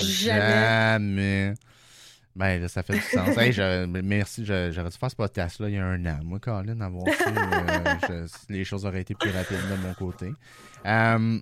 [0.00, 1.52] Jamais.
[2.34, 3.36] Ben, là, ça fait du sens.
[4.02, 6.20] merci, j'aurais dû faire ce podcast-là il y a un an.
[6.24, 10.32] Moi, Colin, avoir euh, les choses auraient été plus rapides de mon côté.
[10.86, 11.38] Euh,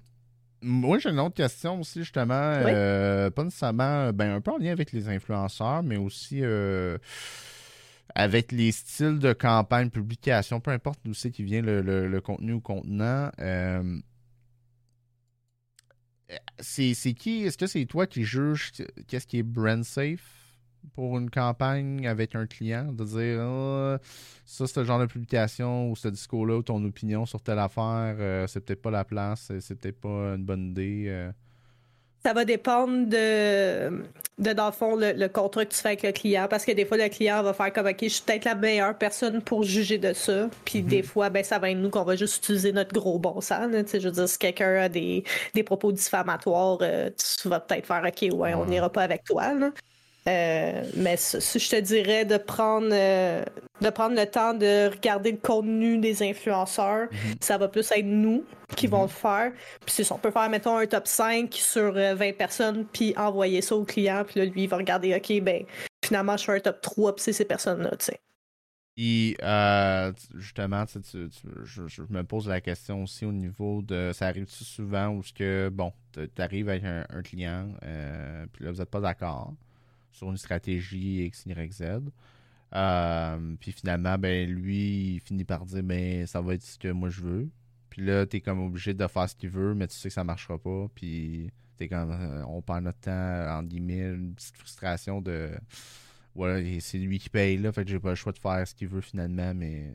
[0.61, 2.35] moi, j'ai une autre question aussi, justement.
[2.35, 6.43] Euh, pas nécessairement, ben, un peu en lien avec les influenceurs, mais aussi
[8.13, 12.55] avec les styles de campagne, publication, peu importe d'où c'est qui vient le, le, contenu
[12.55, 13.31] ou contenant
[16.59, 17.45] c'est qui?
[17.45, 18.73] Est-ce que c'est toi qui juges
[19.07, 20.59] qu'est-ce qui est brand safe
[20.95, 22.93] pour une campagne avec un client?
[22.93, 23.99] De dire ah,
[24.45, 28.17] ça, c'est le genre de publication ou ce discours-là ou ton opinion sur telle affaire,
[28.19, 31.07] euh, c'est peut-être pas la place, c'est peut-être pas une bonne idée.
[31.09, 31.33] Euh
[32.27, 34.03] ça va dépendre de,
[34.39, 36.49] de dans le fond, le, contrat que tu fais avec le client.
[36.51, 38.99] Parce que des fois, le client va faire comme OK, je suis peut-être la meilleure
[38.99, 40.51] personne pour juger de ça.
[40.65, 40.89] Puis mhm.
[40.89, 43.71] des fois, ben, ça va être nous qu'on va juste utiliser notre gros bon sens.
[43.71, 45.23] je veux dire, si quelqu'un a des,
[45.55, 47.11] des propos diffamatoires, euh,
[47.41, 49.45] tu vas peut-être faire OK, ouais, on n'ira pas avec toi.
[50.29, 53.45] Euh, mais si je te dirais de prendre, euh,
[53.81, 57.35] de prendre le temps de regarder le contenu des influenceurs, mhm.
[57.41, 59.05] ça va plus être nous qui vont mhm.
[59.05, 59.53] le faire.
[59.85, 63.63] Puis si on peut faire, mettons, un top 5 sur 20 euh, personnes, puis envoyer
[63.63, 65.65] ça au client, puis là, lui, il va regarder, OK, ben,
[66.05, 68.21] finalement, je fais un top 3, puis c'est ces personnes-là, tu sais.
[68.99, 69.37] Et
[70.35, 74.11] justement, je, me pose la question aussi au niveau de.
[74.15, 77.69] Ça arrive-tu souvent où ce que, bon, tu arrives avec un, client,
[78.53, 79.53] puis là, vous n'êtes pas d'accord
[80.17, 81.83] sur une stratégie X, Y.
[82.75, 86.89] Euh, puis finalement, ben lui, il finit par dire ben ça va être ce que
[86.89, 87.49] moi je veux.
[87.91, 90.25] Puis là, t'es comme obligé de faire ce qu'il veut, mais tu sais que ça
[90.25, 90.87] marchera pas.
[90.95, 95.51] Puis t'es comme euh, on perd notre temps, en guillemets, une petite frustration de
[96.35, 98.75] voilà, c'est lui qui paye là, fait que j'ai pas le choix de faire ce
[98.75, 99.95] qu'il veut finalement, mais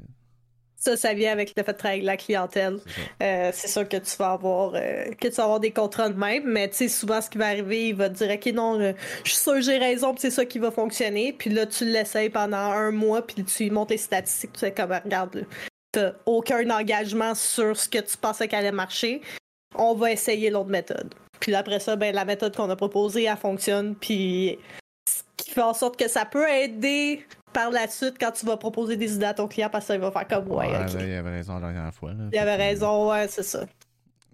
[0.82, 2.80] ça, ça vient avec le fait de travailler avec la clientèle.
[3.22, 6.18] Euh, c'est sûr que tu vas avoir euh, que tu vas avoir des contrats de
[6.18, 8.80] même, mais tu sais, souvent ce qui va arriver, il va te dire OK, non,
[9.24, 11.34] je suis sûr j'ai raison, puis c'est ça qui va fonctionner.
[11.34, 14.92] Puis là, tu l'essayes pendant un mois, puis tu montes les statistiques, tu sais comme
[14.92, 15.46] regarde,
[15.92, 19.22] t'as aucun engagement sur ce que tu pensais qu'elle allait marcher.
[19.76, 21.14] On va essayer l'autre méthode.
[21.40, 24.58] Puis après ça, ben la méthode qu'on a proposée, elle fonctionne, puis
[25.52, 28.96] qui fait en sorte que ça peut aider par la suite quand tu vas proposer
[28.96, 30.70] des idées à ton client parce qu'il va faire comme ouais.
[30.70, 32.14] il avait raison la dernière fois.
[32.32, 33.66] il avait raison, ouais, c'est ça.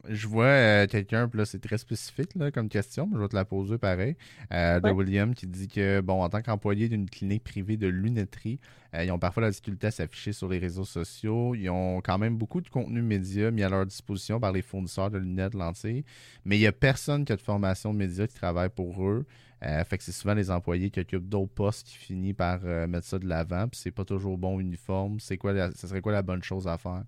[0.10, 3.28] Je vois euh, quelqu'un, puis là c'est très spécifique là, comme question, mais je vais
[3.28, 4.16] te la poser pareil.
[4.54, 8.60] Euh, de William qui dit que, bon, en tant qu'employé d'une clinique privée de lunetterie,
[8.94, 11.56] euh, ils ont parfois la difficulté à s'afficher sur les réseaux sociaux.
[11.56, 15.10] Ils ont quand même beaucoup de contenu média mis à leur disposition par les fournisseurs
[15.10, 16.06] de lunettes, lentilles,
[16.46, 19.26] mais il n'y a personne qui a de formation de médias qui travaille pour eux.
[19.66, 22.86] Euh, fait que c'est souvent les employés qui occupent d'autres postes qui finissent par euh,
[22.86, 25.20] mettre ça de l'avant, puis c'est pas toujours bon uniforme.
[25.20, 27.04] C'est quoi ce serait quoi la bonne chose à faire?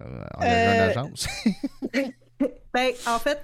[0.00, 0.88] En euh...
[0.90, 1.28] agence?
[2.72, 3.42] ben, en fait,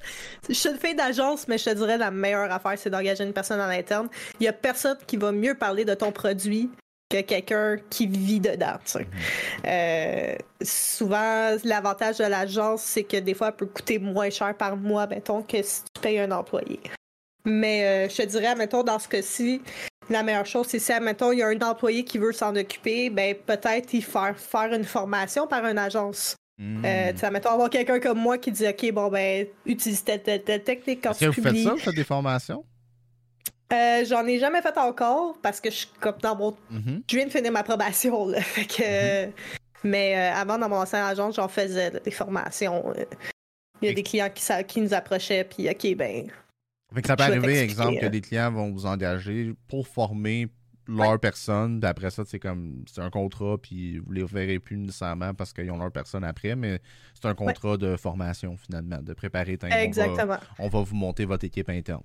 [0.48, 3.32] je suis une fille d'agence, mais je te dirais la meilleure affaire, c'est d'engager une
[3.32, 4.08] personne en interne.
[4.40, 6.70] Il y a personne qui va mieux parler de ton produit
[7.10, 8.78] que quelqu'un qui vit dedans.
[8.86, 10.38] Mm-hmm.
[10.62, 15.06] souvent, l'avantage de l'agence, c'est que des fois, elle peut coûter moins cher par mois,
[15.08, 16.80] mettons, que si tu payes un employé.
[17.44, 19.60] Mais euh, je te dirais, mettons, dans ce cas-ci,
[20.08, 23.10] la meilleure chose, c'est si, mettons, il y a un employé qui veut s'en occuper,
[23.10, 26.36] ben peut-être il faire faire une formation par une agence.
[26.58, 26.84] Mm.
[26.84, 31.12] Euh, mettons, avoir quelqu'un comme moi qui dit, OK, bon, ben, utilise telle, technique quand
[31.12, 32.64] tu que vous faites ça, vous faites des formations?
[33.72, 36.50] Euh, j'en ai jamais fait encore parce que je suis comme dans mon.
[36.72, 37.02] Mm-hmm.
[37.10, 38.40] Je viens de finir ma probation, là.
[38.42, 39.26] Fait que.
[39.26, 39.32] Mm-hmm.
[39.86, 42.94] Mais avant, dans mon ancienne agence, j'en faisais des formations.
[43.82, 46.30] Il y a des clients qui, qui nous approchaient, puis OK, ben,
[46.94, 50.48] fait ça peut arriver, exemple, que des clients vont vous engager pour former
[50.86, 51.82] leur personne.
[51.84, 55.70] Après ça, c'est comme c'est un contrat, puis vous les verrez plus nécessairement parce qu'ils
[55.70, 56.80] ont leur personne après, mais
[57.14, 59.58] c'est un contrat de formation finalement, de préparer.
[59.62, 60.36] Exactement.
[60.58, 62.02] on va vous monter votre équipe interne.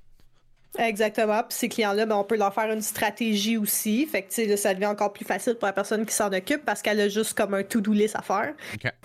[0.77, 1.41] Exactement.
[1.43, 4.05] Puis ces clients-là, ben, on peut leur faire une stratégie aussi.
[4.05, 6.81] Fait que là, ça devient encore plus facile pour la personne qui s'en occupe parce
[6.81, 8.53] qu'elle a juste comme un to-do list à faire.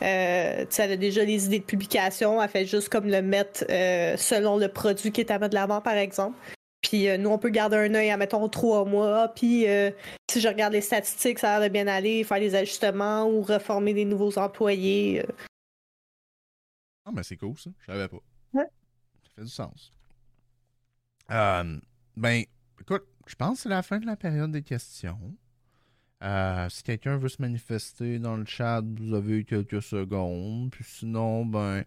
[0.03, 2.43] Euh, elle a déjà les idées de publication.
[2.43, 5.55] Elle fait juste comme le mettre euh, selon le produit qui est à mettre de
[5.55, 6.36] l'avant, par exemple.
[6.82, 9.28] Puis euh, nous, on peut garder un œil à, mettons, trois mois.
[9.28, 9.66] Puis
[10.31, 13.41] si je regarde les statistiques, ça a l'air de bien aller, faire des ajustements ou
[13.41, 15.24] reformer des nouveaux employés.
[17.07, 17.70] Ah, mais c'est cool, ça.
[17.81, 18.20] Je savais pas.
[19.35, 19.95] fait du sens.
[21.35, 21.78] Euh,
[22.16, 22.44] ben,
[22.81, 25.36] écoute, je pense que c'est la fin de la période des questions.
[26.23, 30.70] Euh, si quelqu'un veut se manifester dans le chat, vous avez quelques secondes.
[30.70, 31.85] Puis sinon, ben,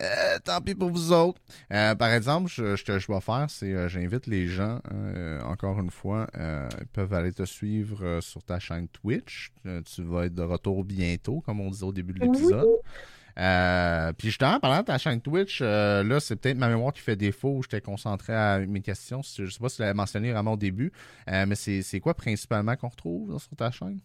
[0.00, 1.42] euh, tant pis pour vous autres.
[1.72, 4.80] Euh, par exemple, ce que je vais faire, c'est j'invite les gens,
[5.44, 9.52] encore une fois, ils peuvent aller te suivre sur ta chaîne Twitch.
[9.64, 12.66] tu vas être de retour bientôt, comme on disait au début de l'épisode.
[13.38, 17.16] Euh, puis justement, pendant ta chaîne Twitch, euh, là, c'est peut-être ma mémoire qui fait
[17.16, 17.60] défaut.
[17.62, 19.20] J'étais concentré à mes questions.
[19.22, 20.92] Je sais pas si tu l'avais mentionné vraiment au début,
[21.30, 24.00] euh, mais c'est quoi principalement qu'on retrouve sur ta chaîne?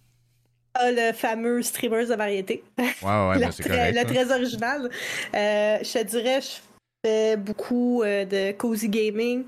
[0.73, 2.63] Ah, le fameux streamer de variété.
[2.77, 3.97] Ouais, ouais, ben, c'est correct.
[3.97, 4.89] Le très original.
[5.33, 6.57] je te dirais, je
[7.05, 9.45] fais beaucoup de cozy gaming.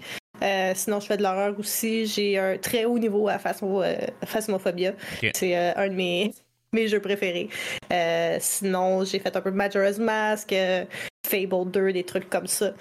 [0.75, 2.05] sinon, je fais de l'horreur aussi.
[2.07, 4.93] J'ai un très haut niveau à phasmophobia.
[5.33, 6.33] C'est un de mes
[6.73, 7.49] mes jeux préférés.
[7.91, 10.85] Euh, sinon, j'ai fait un peu Majora's Mask, euh,
[11.27, 12.73] Fable 2, des trucs comme ça.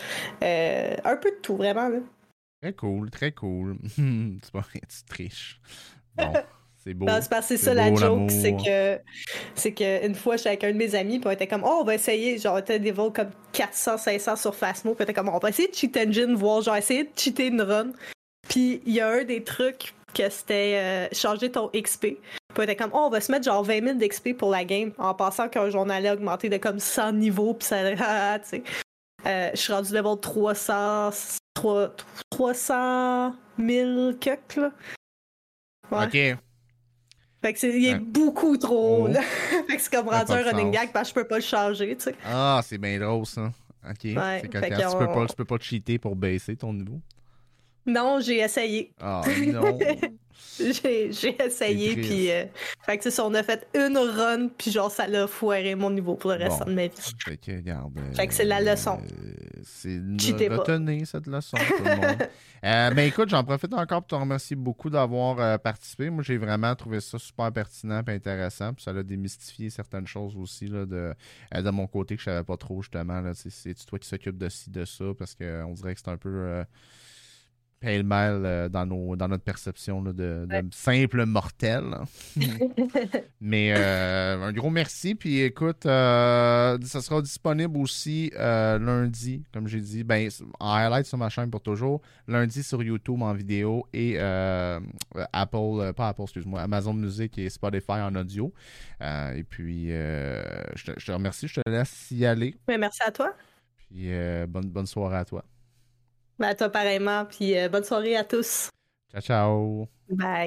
[0.43, 1.91] Euh, un peu de tout, vraiment.
[2.61, 3.77] Très cool, très cool.
[4.53, 5.61] pas tu triches.
[6.17, 6.33] Bon.
[6.85, 7.07] C'est beau.
[7.09, 9.01] c'est parce que c'est ça la joke, c'est que
[9.55, 11.79] c'est que une fois j'étais avec un de mes amis, puis on était comme oh
[11.83, 15.15] on va essayer, genre on était niveau comme 400, 500 sur Fastmo, puis on était
[15.15, 17.93] comme on va essayer de cheat engine, voir genre essayer de cheater une run.
[18.49, 22.17] Puis il y a un des trucs que c'était changer ton XP.
[22.55, 24.93] Puis était comme, oh, on va se mettre genre 20 000 d'XP pour la game,
[24.99, 28.63] en pensant qu'un journal a augmenté de comme 100 niveaux, puis ça, ah, tu sais.
[29.25, 31.11] Euh, je suis rendu level 300,
[31.55, 31.95] 3,
[32.31, 34.73] 300 000 cucks, là.
[35.91, 36.07] Ouais.
[36.07, 36.39] OK.
[37.43, 39.13] Fait que c'est, il est beaucoup trop, oh.
[39.67, 41.97] fait que c'est comme rendu un running gag parce que je peux pas le changer,
[41.97, 42.15] tu sais.
[42.25, 43.51] Ah, c'est bien drôle, ça.
[43.89, 44.05] OK.
[44.05, 47.01] Ouais, c'est quand tu, peux pas, tu peux pas cheater pour baisser ton niveau.
[47.85, 48.93] Non, j'ai essayé.
[49.01, 49.79] Ah non.
[50.59, 52.31] j'ai, essayé, puis.
[52.31, 52.45] Euh,
[52.85, 56.15] fait que, ça, on a fait une run, puis genre, ça l'a foiré mon niveau
[56.15, 57.15] pour le reste de ma vie.
[57.25, 57.93] Fait que, regarde.
[58.15, 58.99] fait que c'est la leçon.
[59.01, 59.99] Euh, c'est
[60.49, 62.29] retenez cette leçon, tout le monde.
[62.65, 66.11] euh, ben écoute, j'en profite encore pour te remercier beaucoup d'avoir euh, participé.
[66.11, 68.75] Moi, j'ai vraiment trouvé ça super pertinent et intéressant.
[68.75, 71.15] Puis ça a démystifié certaines choses aussi là, de,
[71.55, 73.23] de mon côté que je savais pas trop, justement.
[73.35, 76.65] c'est, toi qui s'occupe de ci, de ça, parce qu'on dirait que c'est un peu
[77.83, 81.85] pêle-mêle euh, dans, nos, dans notre perception de, de simple mortel.
[83.41, 85.17] Mais euh, un gros merci.
[85.17, 90.29] Puis écoute, euh, ça sera disponible aussi lundi, comme j'ai dit, ben,
[90.61, 92.01] en highlight sur ma chaîne pour toujours.
[92.29, 98.15] Lundi sur YouTube en vidéo et Apple, pas Apple, excuse-moi, Amazon Music et Spotify en
[98.15, 98.53] audio.
[99.01, 101.49] et puis, je te, je, te, remercie.
[101.49, 102.55] Je te laisse y aller.
[102.69, 103.35] merci à toi.
[103.77, 104.09] Puis
[104.47, 105.45] bonne, bonne soirée à toi.
[106.43, 107.25] Ben, toi, pareillement.
[107.27, 108.69] Puis euh, bonne soirée à tous.
[109.11, 109.89] Ciao, ciao.
[110.09, 110.41] Bye.